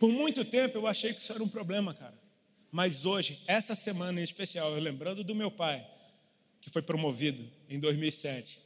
[0.00, 2.22] Por muito tempo eu achei que isso era um problema, cara.
[2.72, 5.86] Mas hoje, essa semana em especial, eu lembrando do meu pai,
[6.62, 8.60] que foi promovido em 2007,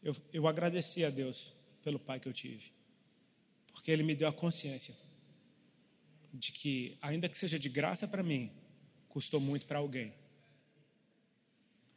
[0.00, 2.72] eu, eu agradeci a Deus pelo pai que eu tive.
[3.72, 4.94] Porque ele me deu a consciência
[6.32, 8.50] de que, ainda que seja de graça para mim,
[9.08, 10.14] custou muito para alguém.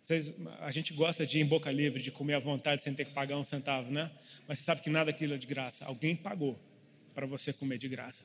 [0.04, 3.06] Vocês, a gente gosta de ir em boca livre, de comer à vontade sem ter
[3.06, 4.12] que pagar um centavo, né?
[4.48, 5.86] Mas você sabe que nada aquilo é de graça.
[5.86, 6.60] Alguém pagou
[7.14, 8.24] para você comer de graça.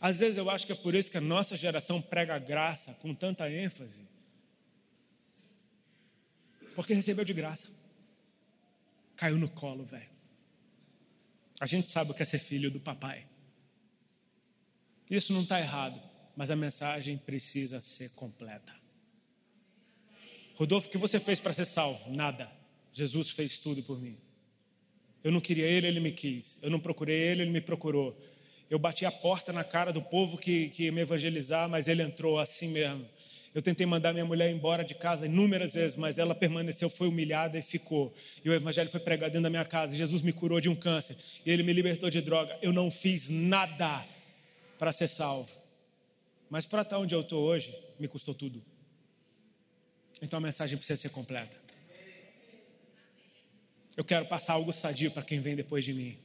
[0.00, 3.14] Às vezes eu acho que é por isso que a nossa geração prega graça com
[3.14, 4.06] tanta ênfase.
[6.74, 7.66] Porque recebeu de graça.
[9.16, 10.08] Caiu no colo, velho.
[11.60, 13.26] A gente sabe o que é ser filho do papai.
[15.10, 16.00] Isso não está errado,
[16.36, 18.72] mas a mensagem precisa ser completa.
[20.54, 22.14] Rodolfo, o que você fez para ser salvo?
[22.14, 22.50] Nada.
[22.92, 24.16] Jesus fez tudo por mim.
[25.22, 26.58] Eu não queria ele, ele me quis.
[26.62, 28.18] Eu não procurei ele, ele me procurou.
[28.70, 32.38] Eu bati a porta na cara do povo que, que me evangelizar, mas ele entrou
[32.38, 33.06] assim mesmo.
[33.52, 37.58] Eu tentei mandar minha mulher embora de casa inúmeras vezes, mas ela permaneceu, foi humilhada
[37.58, 38.14] e ficou.
[38.44, 39.96] E o evangelho foi pregado dentro da minha casa.
[39.96, 42.56] Jesus me curou de um câncer e ele me libertou de droga.
[42.62, 44.06] Eu não fiz nada
[44.78, 45.50] para ser salvo.
[46.48, 48.62] Mas para estar onde eu estou hoje, me custou tudo.
[50.22, 51.56] Então a mensagem precisa ser completa.
[53.96, 56.16] Eu quero passar algo sadio para quem vem depois de mim.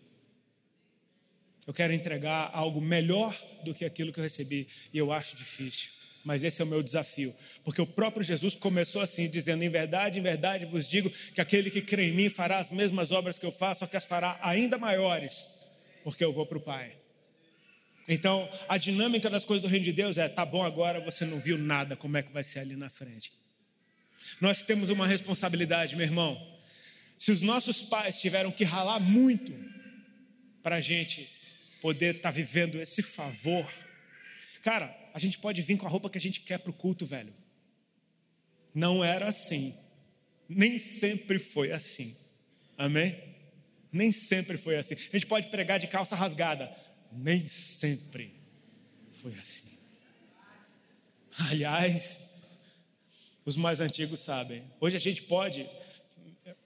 [1.65, 5.91] Eu quero entregar algo melhor do que aquilo que eu recebi, e eu acho difícil.
[6.25, 10.17] Mas esse é o meu desafio, porque o próprio Jesus começou assim, dizendo: Em verdade,
[10.17, 13.45] em verdade vos digo que aquele que crê em mim fará as mesmas obras que
[13.45, 15.45] eu faço, só que as fará ainda maiores,
[16.03, 16.93] porque eu vou para o Pai.
[18.07, 21.39] Então, a dinâmica das coisas do reino de Deus é: tá bom, agora você não
[21.39, 23.31] viu nada, como é que vai ser ali na frente?
[24.41, 26.35] Nós temos uma responsabilidade, meu irmão.
[27.19, 29.53] Se os nossos pais tiveram que ralar muito
[30.63, 31.29] para a gente
[31.83, 33.71] poder estar tá vivendo esse favor,
[34.63, 37.06] cara, a gente pode vir com a roupa que a gente quer para o culto,
[37.06, 37.34] velho.
[38.73, 39.73] Não era assim.
[40.49, 42.17] Nem sempre foi assim.
[42.78, 43.17] Amém?
[43.89, 44.93] Nem sempre foi assim.
[44.93, 46.69] A gente pode pregar de calça rasgada.
[47.13, 48.36] Nem sempre
[49.13, 49.78] foi assim.
[51.49, 52.51] Aliás,
[53.45, 54.65] os mais antigos sabem.
[54.82, 55.65] Hoje a gente pode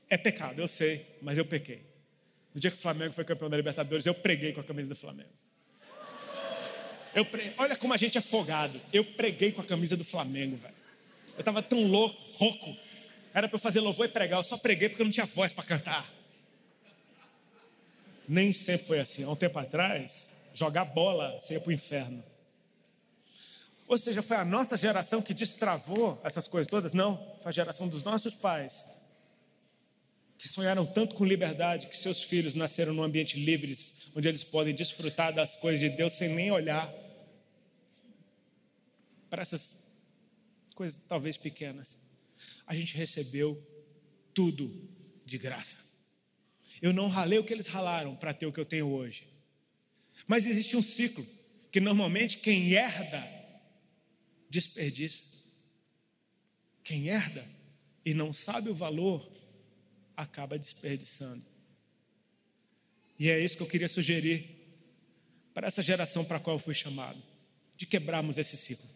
[0.09, 1.83] é pecado, eu sei, mas eu pequei.
[2.51, 4.95] No dia que o Flamengo foi campeão da Libertadores, eu preguei com a camisa do
[4.95, 5.29] Flamengo.
[7.13, 7.53] Eu pre...
[7.57, 8.79] Olha como a gente é folgado.
[8.93, 10.75] Eu preguei com a camisa do Flamengo, velho.
[11.35, 12.75] Eu estava tão louco, rouco.
[13.33, 14.39] Era para eu fazer louvor e pregar.
[14.39, 16.09] Eu só preguei porque eu não tinha voz para cantar.
[18.27, 19.23] Nem sempre foi assim.
[19.23, 22.23] Há um tempo atrás, jogar bola, você ia para o inferno.
[23.87, 26.93] Ou seja, foi a nossa geração que destravou essas coisas todas?
[26.93, 28.98] Não, foi a geração dos nossos pais
[30.39, 33.77] que sonharam tanto com liberdade que seus filhos nasceram num ambiente livre,
[34.15, 36.89] onde eles podem desfrutar das coisas de Deus sem nem olhar
[39.29, 39.69] para essas
[40.73, 41.99] coisas talvez pequenas.
[42.65, 43.61] A gente recebeu
[44.33, 44.89] tudo
[45.25, 45.75] de graça.
[46.81, 49.27] Eu não ralei o que eles ralaram para ter o que eu tenho hoje.
[50.25, 51.27] Mas existe um ciclo
[51.69, 53.27] que normalmente quem herda
[54.49, 55.37] desperdiça.
[56.81, 57.45] Quem herda
[58.05, 59.38] e não sabe o valor
[60.19, 61.45] acaba desperdiçando.
[63.17, 64.57] E é isso que eu queria sugerir
[65.53, 67.21] para essa geração para a qual eu fui chamado,
[67.77, 68.89] de quebrarmos esse ciclo.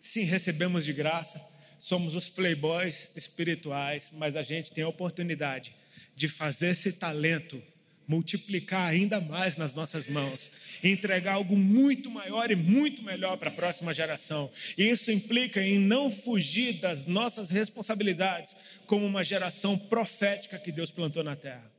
[0.00, 1.40] Sim, recebemos de graça,
[1.78, 5.74] somos os playboys espirituais, mas a gente tem a oportunidade
[6.14, 7.62] de fazer esse talento
[8.06, 10.50] multiplicar ainda mais nas nossas mãos,
[10.82, 14.50] entregar algo muito maior e muito melhor para a próxima geração.
[14.78, 18.54] E isso implica em não fugir das nossas responsabilidades
[18.86, 21.70] como uma geração profética que Deus plantou na terra.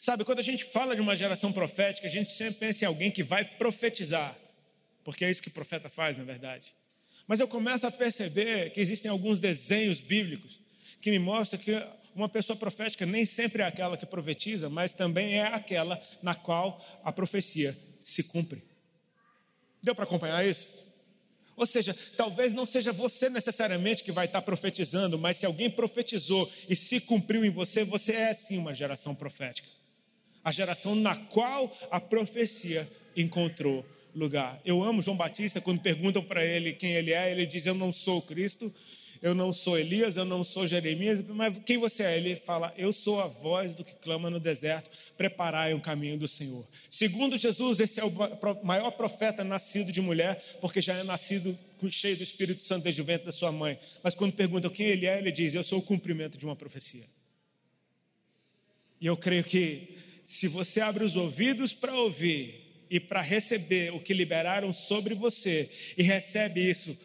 [0.00, 3.10] Sabe, quando a gente fala de uma geração profética, a gente sempre pensa em alguém
[3.10, 4.36] que vai profetizar,
[5.04, 6.74] porque é isso que o profeta faz, na verdade.
[7.26, 10.58] Mas eu começo a perceber que existem alguns desenhos bíblicos
[11.00, 11.72] que me mostram que
[12.14, 16.84] uma pessoa profética nem sempre é aquela que profetiza, mas também é aquela na qual
[17.04, 18.62] a profecia se cumpre.
[19.82, 20.88] Deu para acompanhar isso?
[21.56, 26.50] Ou seja, talvez não seja você necessariamente que vai estar profetizando, mas se alguém profetizou
[26.68, 29.68] e se cumpriu em você, você é sim uma geração profética.
[30.44, 34.60] A geração na qual a profecia encontrou lugar.
[34.64, 37.92] Eu amo João Batista quando perguntam para ele quem ele é, ele diz: Eu não
[37.92, 38.72] sou Cristo,
[39.20, 42.16] Eu não sou Elias, eu não sou Jeremias, mas quem você é?
[42.16, 46.28] Ele fala: Eu sou a voz do que clama no deserto, preparai o caminho do
[46.28, 46.66] Senhor.
[46.88, 48.12] Segundo Jesus, esse é o
[48.62, 51.58] maior profeta nascido de mulher, porque já é nascido
[51.90, 53.78] cheio do Espírito Santo desde o ventre da sua mãe.
[54.02, 57.04] Mas quando perguntam quem ele é, ele diz: Eu sou o cumprimento de uma profecia.
[59.00, 64.00] E eu creio que se você abre os ouvidos para ouvir e para receber o
[64.00, 66.98] que liberaram sobre você e recebe isso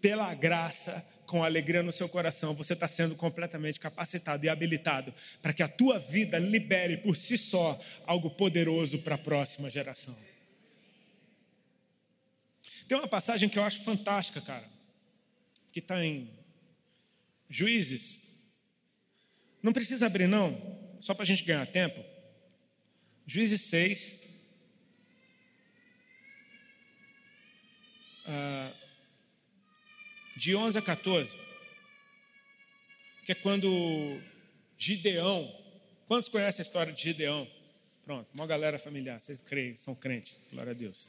[0.00, 5.52] pela graça, com alegria no seu coração, você está sendo completamente capacitado e habilitado para
[5.52, 10.16] que a tua vida libere por si só algo poderoso para a próxima geração.
[12.88, 14.66] Tem uma passagem que eu acho fantástica, cara,
[15.70, 16.30] que está em
[17.50, 18.18] Juízes.
[19.62, 20.56] Não precisa abrir, não,
[20.98, 22.02] só para a gente ganhar tempo.
[23.26, 24.18] Juízes 6.
[28.24, 28.72] Ah,
[30.38, 31.30] de 11 a 14,
[33.26, 34.20] que é quando
[34.78, 35.52] Gideão,
[36.06, 37.46] quantos conhecem a história de Gideão?
[38.04, 41.08] Pronto, uma galera familiar, vocês creem, são crentes, glória a Deus.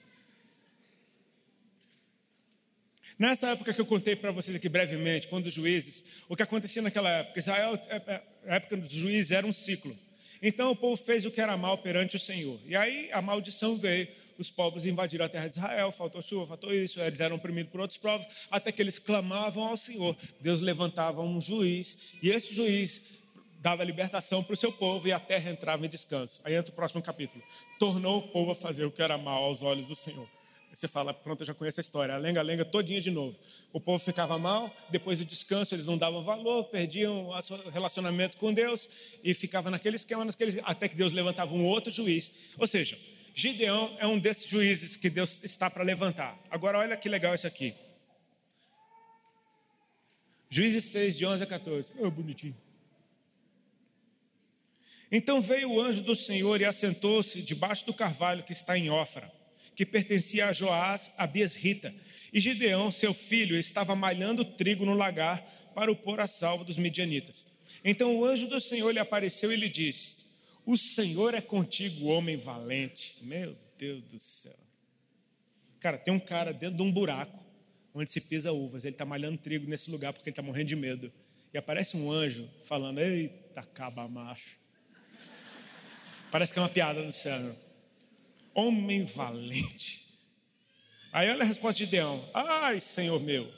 [3.18, 6.82] Nessa época que eu contei para vocês aqui brevemente, quando os juízes, o que acontecia
[6.82, 7.38] naquela época?
[7.38, 9.96] Israel, é, é, a época dos juízes era um ciclo.
[10.42, 12.60] Então o povo fez o que era mal perante o Senhor.
[12.66, 14.08] E aí a maldição veio
[14.40, 17.82] os povos invadiram a terra de Israel, faltou chuva, faltou isso, eles eram oprimidos por
[17.82, 20.16] outros povos, até que eles clamavam ao Senhor.
[20.40, 23.02] Deus levantava um juiz, e esse juiz
[23.60, 26.40] dava libertação para o seu povo e a terra entrava em descanso.
[26.46, 27.44] Aí entra o próximo capítulo.
[27.78, 30.28] Tornou o povo a fazer o que era mal aos olhos do Senhor.
[30.74, 33.36] Você fala, pronto, eu já conheço a história, a lenga-lenga todinha de novo.
[33.74, 38.54] O povo ficava mal, depois do descanso eles não davam valor, perdiam o relacionamento com
[38.54, 38.88] Deus
[39.22, 42.32] e ficava naquele esquema, naquele, até que Deus levantava um outro juiz.
[42.58, 42.98] Ou seja,
[43.40, 46.38] Gideão é um desses juízes que Deus está para levantar.
[46.52, 47.74] Agora, olha que legal isso aqui.
[50.50, 51.94] Juízes 6, de 11 a 14.
[52.00, 52.56] Oh, bonitinho.
[55.10, 59.32] Então veio o anjo do Senhor e assentou-se debaixo do carvalho que está em Ofra,
[59.74, 61.94] que pertencia a Joás, a Biesrita.
[62.34, 65.42] E Gideão, seu filho, estava malhando trigo no lagar
[65.74, 67.48] para o pôr a salvo dos midianitas.
[67.86, 70.19] Então o anjo do Senhor lhe apareceu e lhe disse:
[70.66, 73.18] o Senhor é contigo, homem valente.
[73.22, 74.58] Meu Deus do céu.
[75.80, 77.44] Cara, tem um cara dentro de um buraco
[77.94, 78.86] onde se pisa uvas.
[78.86, 81.12] Ele está malhando trigo nesse lugar porque ele está morrendo de medo.
[81.54, 84.58] E aparece um anjo falando: Eita, caba macho.
[86.32, 87.56] Parece que é uma piada do céu.
[88.54, 90.08] Homem valente.
[91.12, 93.52] Aí olha a resposta de Deão: Ai, Senhor meu,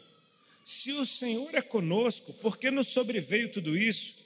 [0.63, 4.20] se o Senhor é conosco, por que nos sobreveio tudo isso?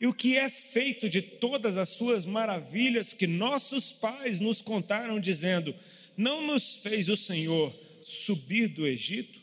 [0.00, 5.20] E o que é feito de todas as suas maravilhas que nossos pais nos contaram,
[5.20, 5.74] dizendo:
[6.16, 9.38] Não nos fez o Senhor subir do Egito?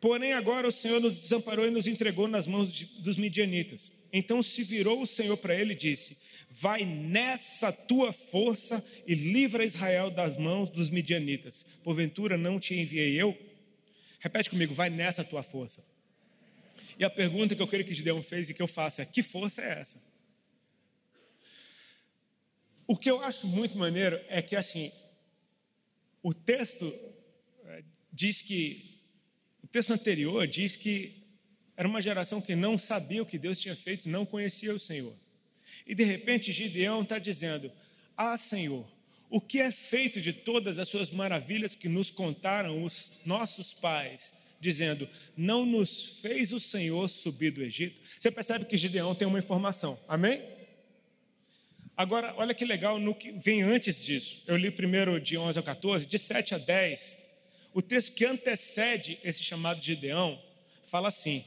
[0.00, 3.92] Porém, agora o Senhor nos desamparou e nos entregou nas mãos de, dos midianitas.
[4.12, 6.18] Então se virou o Senhor para ele e disse:
[6.50, 11.64] Vai nessa tua força e livra Israel das mãos dos midianitas.
[11.84, 13.36] Porventura não te enviei eu?
[14.18, 15.84] Repete comigo: Vai nessa tua força.
[16.98, 19.22] E a pergunta que eu queria que Gideão fez e que eu faço é: que
[19.22, 20.02] força é essa?
[22.86, 24.90] O que eu acho muito maneiro é que, assim,
[26.22, 26.92] o texto
[27.66, 28.98] é, diz que,
[29.62, 31.22] o texto anterior diz que
[31.76, 35.14] era uma geração que não sabia o que Deus tinha feito, não conhecia o Senhor.
[35.86, 37.70] E de repente Gideão está dizendo:
[38.16, 38.84] Ah, Senhor,
[39.30, 44.32] o que é feito de todas as suas maravilhas que nos contaram os nossos pais
[44.60, 48.00] dizendo: Não nos fez o Senhor subir do Egito.
[48.18, 50.42] Você percebe que Gideão tem uma informação, amém?
[51.96, 54.44] Agora, olha que legal no que vem antes disso.
[54.46, 57.18] Eu li primeiro de 11 ao 14, de 7 a 10.
[57.74, 60.40] O texto que antecede esse chamado de Gideão
[60.86, 61.44] fala assim: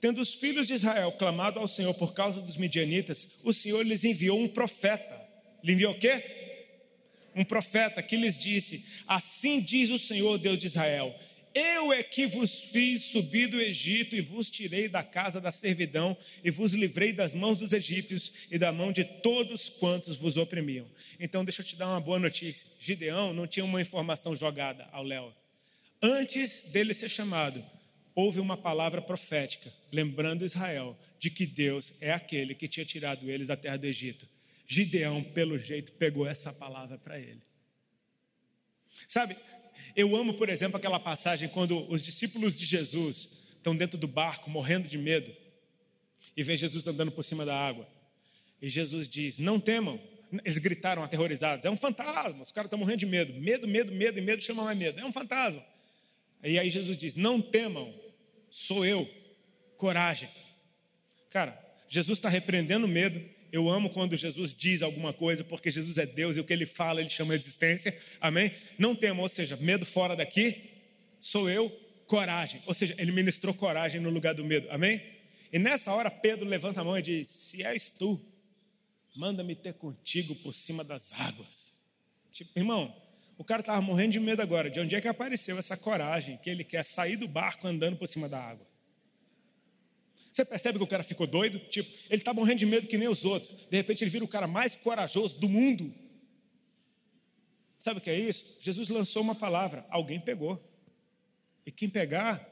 [0.00, 4.04] Tendo os filhos de Israel clamado ao Senhor por causa dos midianitas, o Senhor lhes
[4.04, 5.18] enviou um profeta.
[5.64, 6.22] Lhe enviou o quê?
[7.34, 11.14] Um profeta que lhes disse: Assim diz o Senhor, Deus de Israel:
[11.56, 16.14] eu é que vos fiz subir do Egito e vos tirei da casa da servidão
[16.44, 20.86] e vos livrei das mãos dos egípcios e da mão de todos quantos vos oprimiam.
[21.18, 25.02] Então, deixa eu te dar uma boa notícia: Gideão não tinha uma informação jogada ao
[25.02, 25.34] Léo.
[26.02, 27.64] Antes dele ser chamado,
[28.14, 33.48] houve uma palavra profética, lembrando Israel de que Deus é aquele que tinha tirado eles
[33.48, 34.28] da terra do Egito.
[34.66, 37.40] Gideão, pelo jeito, pegou essa palavra para ele.
[39.08, 39.36] Sabe,
[39.96, 44.50] eu amo, por exemplo, aquela passagem quando os discípulos de Jesus estão dentro do barco,
[44.50, 45.34] morrendo de medo,
[46.36, 47.88] e vê Jesus andando por cima da água.
[48.60, 49.98] E Jesus diz: Não temam.
[50.44, 52.42] Eles gritaram aterrorizados: É um fantasma.
[52.42, 53.32] Os caras estão morrendo de medo.
[53.40, 55.00] Medo, medo, medo, e medo chama mais medo.
[55.00, 55.64] É um fantasma.
[56.44, 57.94] E aí Jesus diz: Não temam,
[58.50, 59.08] sou eu.
[59.78, 60.28] Coragem.
[61.30, 63.22] Cara, Jesus está repreendendo o medo.
[63.56, 66.66] Eu amo quando Jesus diz alguma coisa, porque Jesus é Deus e o que ele
[66.66, 67.98] fala, ele chama de existência.
[68.20, 68.52] Amém?
[68.78, 70.68] Não tema, ou seja, medo fora daqui,
[71.18, 71.70] sou eu,
[72.06, 72.60] coragem.
[72.66, 74.70] Ou seja, ele ministrou coragem no lugar do medo.
[74.70, 75.02] Amém?
[75.50, 78.20] E nessa hora, Pedro levanta a mão e diz: Se és tu,
[79.16, 81.80] manda-me ter contigo por cima das águas.
[82.30, 82.94] Tipo, irmão,
[83.38, 84.68] o cara estava morrendo de medo agora.
[84.68, 88.06] De onde é que apareceu essa coragem que ele quer sair do barco andando por
[88.06, 88.66] cima da água?
[90.36, 91.58] Você percebe que o cara ficou doido?
[91.58, 93.50] Tipo, ele está morrendo de medo que nem os outros.
[93.70, 95.90] De repente ele vira o cara mais corajoso do mundo.
[97.78, 98.44] Sabe o que é isso?
[98.60, 100.62] Jesus lançou uma palavra, alguém pegou.
[101.64, 102.46] E quem pegar,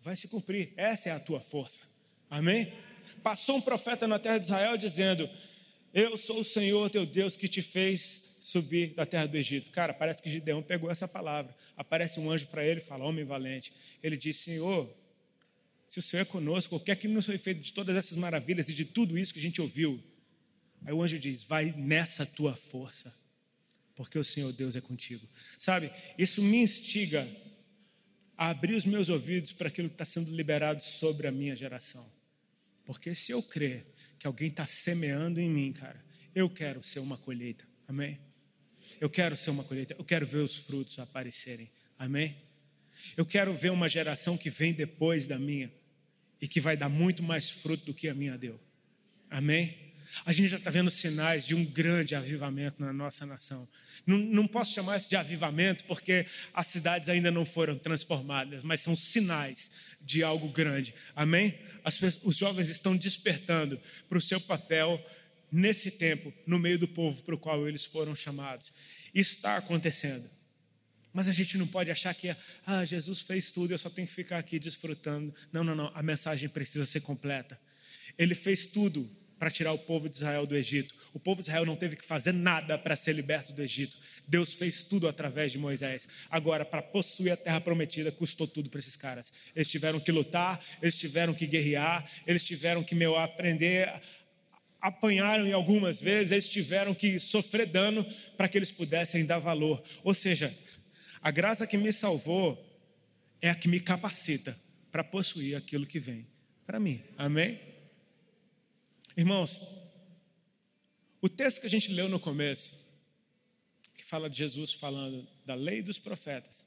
[0.00, 0.72] vai se cumprir.
[0.78, 1.82] Essa é a tua força.
[2.30, 2.72] Amém?
[3.22, 5.28] Passou um profeta na terra de Israel dizendo:
[5.92, 9.70] Eu sou o Senhor teu Deus que te fez subir da terra do Egito.
[9.72, 11.54] Cara, parece que Gideão pegou essa palavra.
[11.76, 13.74] Aparece um anjo para ele e fala: Homem valente.
[14.02, 14.90] Ele diz: Senhor,
[15.90, 18.16] se o Senhor é conosco, o que é que nos foi feito de todas essas
[18.16, 20.00] maravilhas e de tudo isso que a gente ouviu?
[20.84, 23.12] Aí o anjo diz: Vai nessa tua força,
[23.96, 25.28] porque o Senhor Deus é contigo.
[25.58, 27.28] Sabe, isso me instiga
[28.36, 32.08] a abrir os meus ouvidos para aquilo que está sendo liberado sobre a minha geração.
[32.84, 33.84] Porque se eu crer
[34.16, 36.00] que alguém está semeando em mim, cara,
[36.32, 37.66] eu quero ser uma colheita.
[37.88, 38.16] Amém?
[39.00, 41.68] Eu quero ser uma colheita, eu quero ver os frutos aparecerem.
[41.98, 42.36] Amém?
[43.16, 45.79] Eu quero ver uma geração que vem depois da minha
[46.40, 48.58] e que vai dar muito mais fruto do que a minha deu.
[49.30, 49.76] Amém?
[50.24, 53.68] A gente já está vendo sinais de um grande avivamento na nossa nação.
[54.06, 58.80] Não, não, posso chamar isso de avivamento porque as cidades ainda não foram transformadas, mas
[58.80, 59.70] são sinais
[60.00, 60.94] de algo grande.
[61.14, 61.58] Amém?
[61.84, 65.00] As, os jovens estão despertando para o seu papel
[65.52, 68.72] nesse tempo, no meio do povo para o qual eles foram chamados.
[69.14, 70.28] Isso está acontecendo.
[71.12, 72.34] Mas a gente não pode achar que
[72.66, 75.34] ah, Jesus fez tudo, eu só tenho que ficar aqui desfrutando.
[75.52, 75.90] Não, não, não.
[75.94, 77.58] A mensagem precisa ser completa.
[78.16, 80.94] Ele fez tudo para tirar o povo de Israel do Egito.
[81.14, 83.96] O povo de Israel não teve que fazer nada para ser liberto do Egito.
[84.28, 86.06] Deus fez tudo através de Moisés.
[86.30, 89.32] Agora, para possuir a terra prometida, custou tudo para esses caras.
[89.56, 93.90] Eles tiveram que lutar, eles tiveram que guerrear, eles tiveram que meu, aprender
[94.80, 98.06] apanharam em algumas vezes, eles tiveram que sofrer dano
[98.36, 99.82] para que eles pudessem dar valor.
[100.02, 100.54] Ou seja,
[101.22, 102.58] a graça que me salvou
[103.40, 104.58] é a que me capacita
[104.90, 106.26] para possuir aquilo que vem
[106.66, 107.02] para mim.
[107.18, 107.60] Amém?
[109.16, 109.60] Irmãos,
[111.20, 112.72] o texto que a gente leu no começo,
[113.94, 116.64] que fala de Jesus falando da lei dos profetas,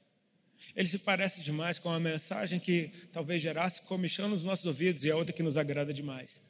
[0.74, 5.10] ele se parece demais com uma mensagem que talvez gerasse comichão nos nossos ouvidos e
[5.10, 6.42] é outra que nos agrada demais.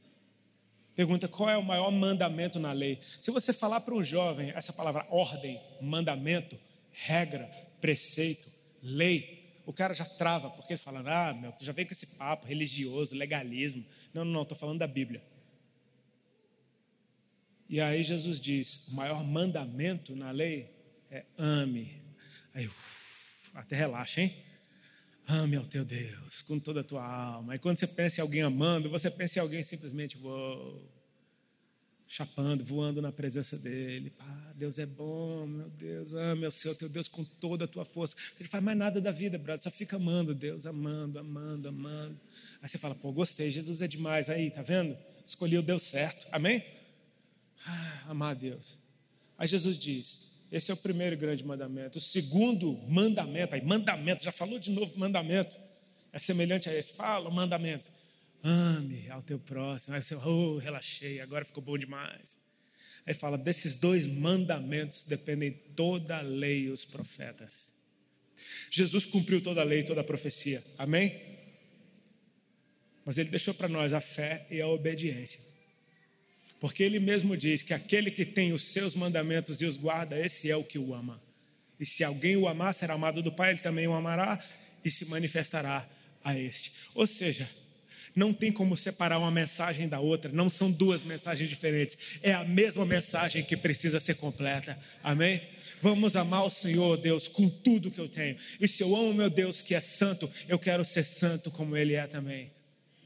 [0.94, 3.00] Pergunta qual é o maior mandamento na lei.
[3.20, 6.59] Se você falar para um jovem essa palavra ordem, mandamento,
[6.92, 7.50] regra,
[7.85, 8.49] preceito,
[8.80, 12.07] lei, o cara já trava, porque ele fala, ah, meu, tu já veio com esse
[12.07, 13.85] papo religioso, legalismo.
[14.14, 15.22] Não, não, não, estou falando da Bíblia.
[17.68, 20.70] E aí Jesus diz: o maior mandamento na lei
[21.11, 22.01] é ame.
[22.55, 24.35] Aí, uf, até relaxa, hein?
[25.28, 27.55] Ame ao teu Deus com toda a tua alma.
[27.55, 30.91] E quando você pensa em alguém amando, você pensa em alguém simplesmente, uou,
[32.07, 34.11] chapando, voando na presença dele.
[34.11, 37.84] Pá, Deus é bom, meu Deus, ame o Senhor, teu Deus, com toda a tua
[37.84, 38.14] força.
[38.38, 42.20] Ele faz mais nada da vida, brother, só fica amando Deus, amando, amando, amando.
[42.62, 44.30] Aí você fala, pô, gostei, Jesus é demais.
[44.30, 44.96] Aí, tá vendo?
[45.26, 46.64] Escolhi o Deus certo, amém?
[47.66, 48.78] Ah, amar Deus.
[49.38, 51.98] Aí Jesus diz: esse é o primeiro grande mandamento.
[51.98, 55.57] O segundo mandamento, aí, mandamento, já falou de novo mandamento,
[56.12, 56.92] é semelhante a esse.
[56.92, 57.90] Fala o mandamento
[58.45, 59.95] ame ao teu próximo.
[59.97, 62.38] Aí você, oh, relaxei, agora ficou bom demais.
[63.07, 67.72] Aí fala: desses dois mandamentos dependem toda a lei e os profetas.
[68.70, 71.34] Jesus cumpriu toda a lei e toda a profecia, amém?
[73.05, 75.40] Mas ele deixou para nós a fé e a obediência.
[76.59, 80.51] Porque ele mesmo diz que aquele que tem os seus mandamentos e os guarda, esse
[80.51, 81.22] é o que o ama.
[81.78, 84.42] E se alguém o amar, será amado do Pai, ele também o amará
[84.84, 85.88] e se manifestará
[86.22, 86.72] a este.
[86.95, 87.49] Ou seja,
[88.14, 92.44] não tem como separar uma mensagem da outra, não são duas mensagens diferentes, é a
[92.44, 94.78] mesma mensagem que precisa ser completa.
[95.02, 95.42] Amém?
[95.80, 98.36] Vamos amar o Senhor, Deus, com tudo que eu tenho.
[98.60, 101.94] E se eu amo meu Deus que é santo, eu quero ser santo como Ele
[101.94, 102.50] é também.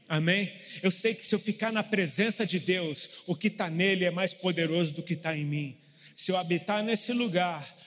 [0.07, 0.51] Amém?
[0.81, 4.11] Eu sei que se eu ficar na presença de Deus, o que está nele é
[4.11, 5.77] mais poderoso do que está em mim.
[6.15, 7.77] Se eu habitar nesse lugar,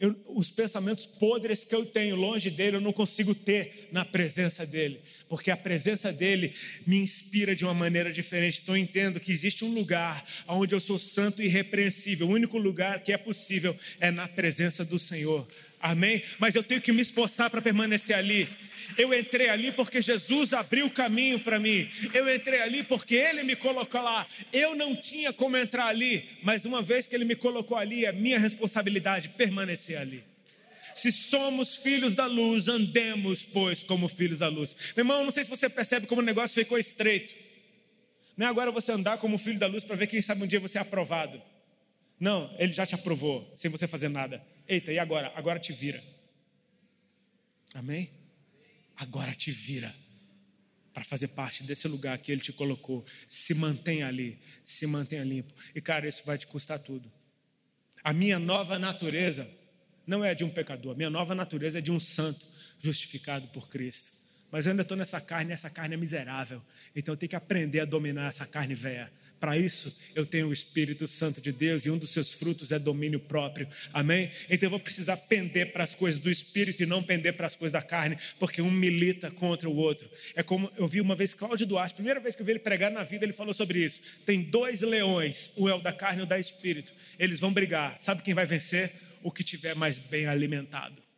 [0.00, 4.64] eu, os pensamentos podres que eu tenho longe dele, eu não consigo ter na presença
[4.64, 6.54] dele, porque a presença dele
[6.86, 8.60] me inspira de uma maneira diferente.
[8.62, 12.28] Então eu entendo que existe um lugar onde eu sou santo e irrepreensível.
[12.28, 15.46] O único lugar que é possível é na presença do Senhor.
[15.80, 16.22] Amém?
[16.38, 18.48] Mas eu tenho que me esforçar para permanecer ali.
[18.98, 21.88] Eu entrei ali porque Jesus abriu o caminho para mim.
[22.12, 24.26] Eu entrei ali porque Ele me colocou lá.
[24.52, 28.12] Eu não tinha como entrar ali, mas uma vez que Ele me colocou ali, é
[28.12, 30.22] minha responsabilidade permanecer ali.
[30.94, 34.76] Se somos filhos da luz, andemos, pois, como filhos da luz.
[34.94, 37.32] Meu irmão, não sei se você percebe como o negócio ficou estreito.
[38.36, 40.60] Não é agora você andar como filho da luz para ver quem sabe um dia
[40.60, 41.40] você é aprovado.
[42.18, 44.42] Não, ele já te aprovou, sem você fazer nada.
[44.70, 45.32] Eita, e agora?
[45.34, 46.00] Agora te vira.
[47.74, 48.08] Amém?
[48.96, 49.92] Agora te vira
[50.94, 53.04] para fazer parte desse lugar que ele te colocou.
[53.26, 55.52] Se mantenha ali, se mantenha limpo.
[55.74, 57.10] E cara, isso vai te custar tudo.
[58.04, 59.50] A minha nova natureza
[60.06, 62.46] não é de um pecador, a minha nova natureza é de um santo
[62.78, 64.08] justificado por Cristo.
[64.52, 66.62] Mas eu ainda estou nessa carne, essa carne é miserável.
[66.94, 69.12] Então eu tenho que aprender a dominar essa carne velha.
[69.40, 72.78] Para isso, eu tenho o Espírito Santo de Deus e um dos seus frutos é
[72.78, 73.66] domínio próprio.
[73.90, 74.30] Amém?
[74.50, 77.56] Então eu vou precisar pender para as coisas do Espírito e não pender para as
[77.56, 80.10] coisas da carne, porque um milita contra o outro.
[80.34, 82.90] É como eu vi uma vez Cláudio Duarte, primeira vez que eu vi ele pregar
[82.90, 84.02] na vida, ele falou sobre isso.
[84.26, 86.92] Tem dois leões, um é o da carne e o da espírito.
[87.18, 87.98] Eles vão brigar.
[87.98, 88.92] Sabe quem vai vencer?
[89.22, 91.09] O que tiver mais bem alimentado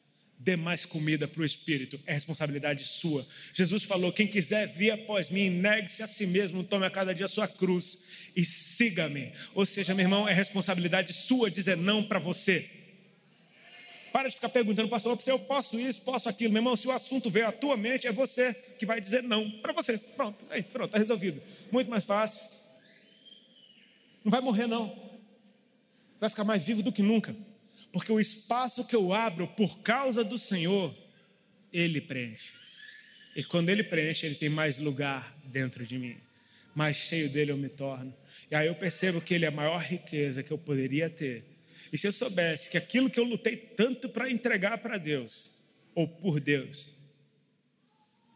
[0.42, 3.24] dê mais comida para o espírito, é responsabilidade sua.
[3.54, 7.26] Jesus falou: quem quiser vir após mim, negue-se a si mesmo, tome a cada dia
[7.26, 7.98] a sua cruz
[8.34, 9.32] e siga-me.
[9.54, 12.68] Ou seja, meu irmão, é responsabilidade sua dizer não para você.
[14.12, 16.52] Para de ficar perguntando, pastor, eu posso isso, posso aquilo.
[16.52, 19.50] Meu irmão, se o assunto veio à tua mente, é você que vai dizer não
[19.50, 19.96] para você.
[19.96, 21.40] Pronto, aí, pronto, está resolvido.
[21.70, 22.44] Muito mais fácil.
[24.22, 25.10] Não vai morrer, não.
[26.20, 27.34] Vai ficar mais vivo do que nunca
[27.92, 30.96] porque o espaço que eu abro por causa do Senhor,
[31.72, 32.52] Ele preenche.
[33.36, 36.16] E quando Ele preenche, Ele tem mais lugar dentro de mim.
[36.74, 38.14] Mais cheio dele eu me torno.
[38.50, 41.44] E aí eu percebo que Ele é a maior riqueza que eu poderia ter.
[41.92, 45.50] E se eu soubesse que aquilo que eu lutei tanto para entregar para Deus,
[45.94, 46.88] ou por Deus,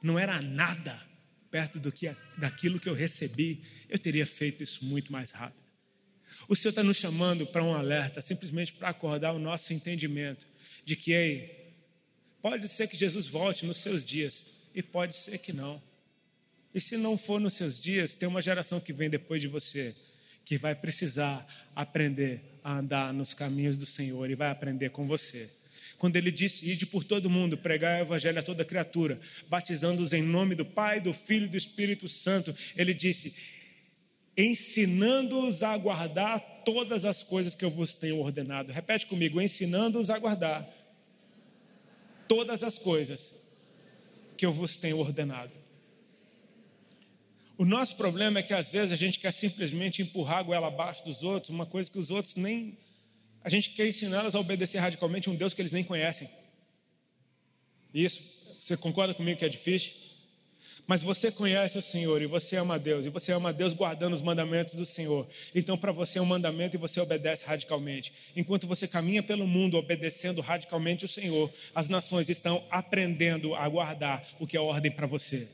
[0.03, 1.03] não era nada
[1.51, 5.66] perto do que, daquilo que eu recebi, eu teria feito isso muito mais rápido.
[6.49, 10.47] O Senhor está nos chamando para um alerta, simplesmente para acordar o nosso entendimento
[10.85, 11.73] de que, ei,
[12.41, 15.83] pode ser que Jesus volte nos seus dias, e pode ser que não.
[16.75, 19.95] E se não for nos seus dias, tem uma geração que vem depois de você
[20.47, 25.51] que vai precisar aprender a andar nos caminhos do Senhor e vai aprender com você.
[25.99, 29.19] Quando ele disse: Ide por todo mundo, pregar o evangelho a toda criatura,
[29.49, 33.35] batizando-os em nome do Pai, do Filho e do Espírito Santo, ele disse:
[34.37, 38.73] ensinando-os a guardar todas as coisas que eu vos tenho ordenado.
[38.73, 40.69] Repete comigo: ensinando-os a guardar
[42.29, 43.35] todas as coisas
[44.37, 45.53] que eu vos tenho ordenado.
[47.57, 51.03] O nosso problema é que às vezes a gente quer simplesmente empurrar a goela abaixo
[51.05, 52.77] dos outros, uma coisa que os outros nem.
[53.43, 56.29] A gente quer ensiná-los a obedecer radicalmente um Deus que eles nem conhecem.
[57.95, 59.93] Isso, você concorda comigo que é difícil?
[60.87, 64.23] Mas você conhece o Senhor e você ama Deus, e você ama Deus guardando os
[64.23, 65.27] mandamentos do Senhor.
[65.55, 68.13] Então, para você é um mandamento e você obedece radicalmente.
[68.37, 74.25] Enquanto você caminha pelo mundo obedecendo radicalmente o Senhor, as nações estão aprendendo a guardar
[74.39, 75.49] o que é ordem para você.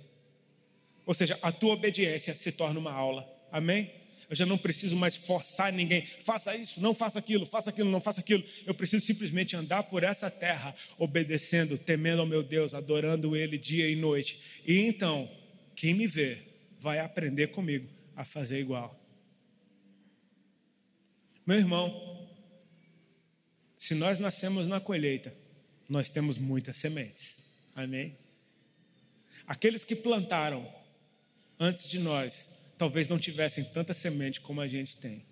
[1.07, 3.27] Ou seja, a tua obediência se torna uma aula.
[3.51, 4.02] Amém?
[4.33, 6.07] Eu já não preciso mais forçar ninguém.
[6.07, 8.43] Faça isso, não faça aquilo, faça aquilo, não faça aquilo.
[8.65, 13.91] Eu preciso simplesmente andar por essa terra, obedecendo, temendo ao meu Deus, adorando Ele dia
[13.91, 14.41] e noite.
[14.67, 15.31] E então,
[15.77, 16.39] quem me vê
[16.81, 18.99] vai aprender comigo a fazer igual.
[21.47, 22.27] Meu irmão,
[23.77, 25.37] se nós nascemos na colheita,
[25.87, 27.37] nós temos muitas sementes.
[27.77, 28.17] Amém?
[29.47, 30.67] Aqueles que plantaram
[31.61, 32.49] antes de nós
[32.83, 35.25] talvez não tivessem tanta semente como a gente tem.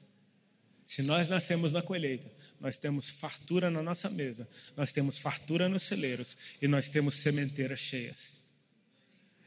[0.86, 2.30] Se nós nascemos na colheita,
[2.61, 7.80] nós temos fartura na nossa mesa, nós temos fartura nos celeiros e nós temos sementeiras
[7.80, 8.30] cheias.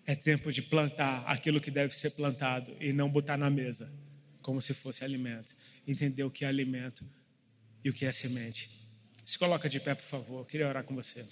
[0.06, 3.90] É tempo de plantar aquilo que deve ser plantado e não botar na mesa
[4.42, 5.56] como se fosse alimento.
[5.88, 7.10] Entender o que é alimento
[7.86, 8.70] e o que é semente.
[9.24, 10.40] Se coloca de pé, por favor.
[10.42, 11.26] Eu queria orar com você.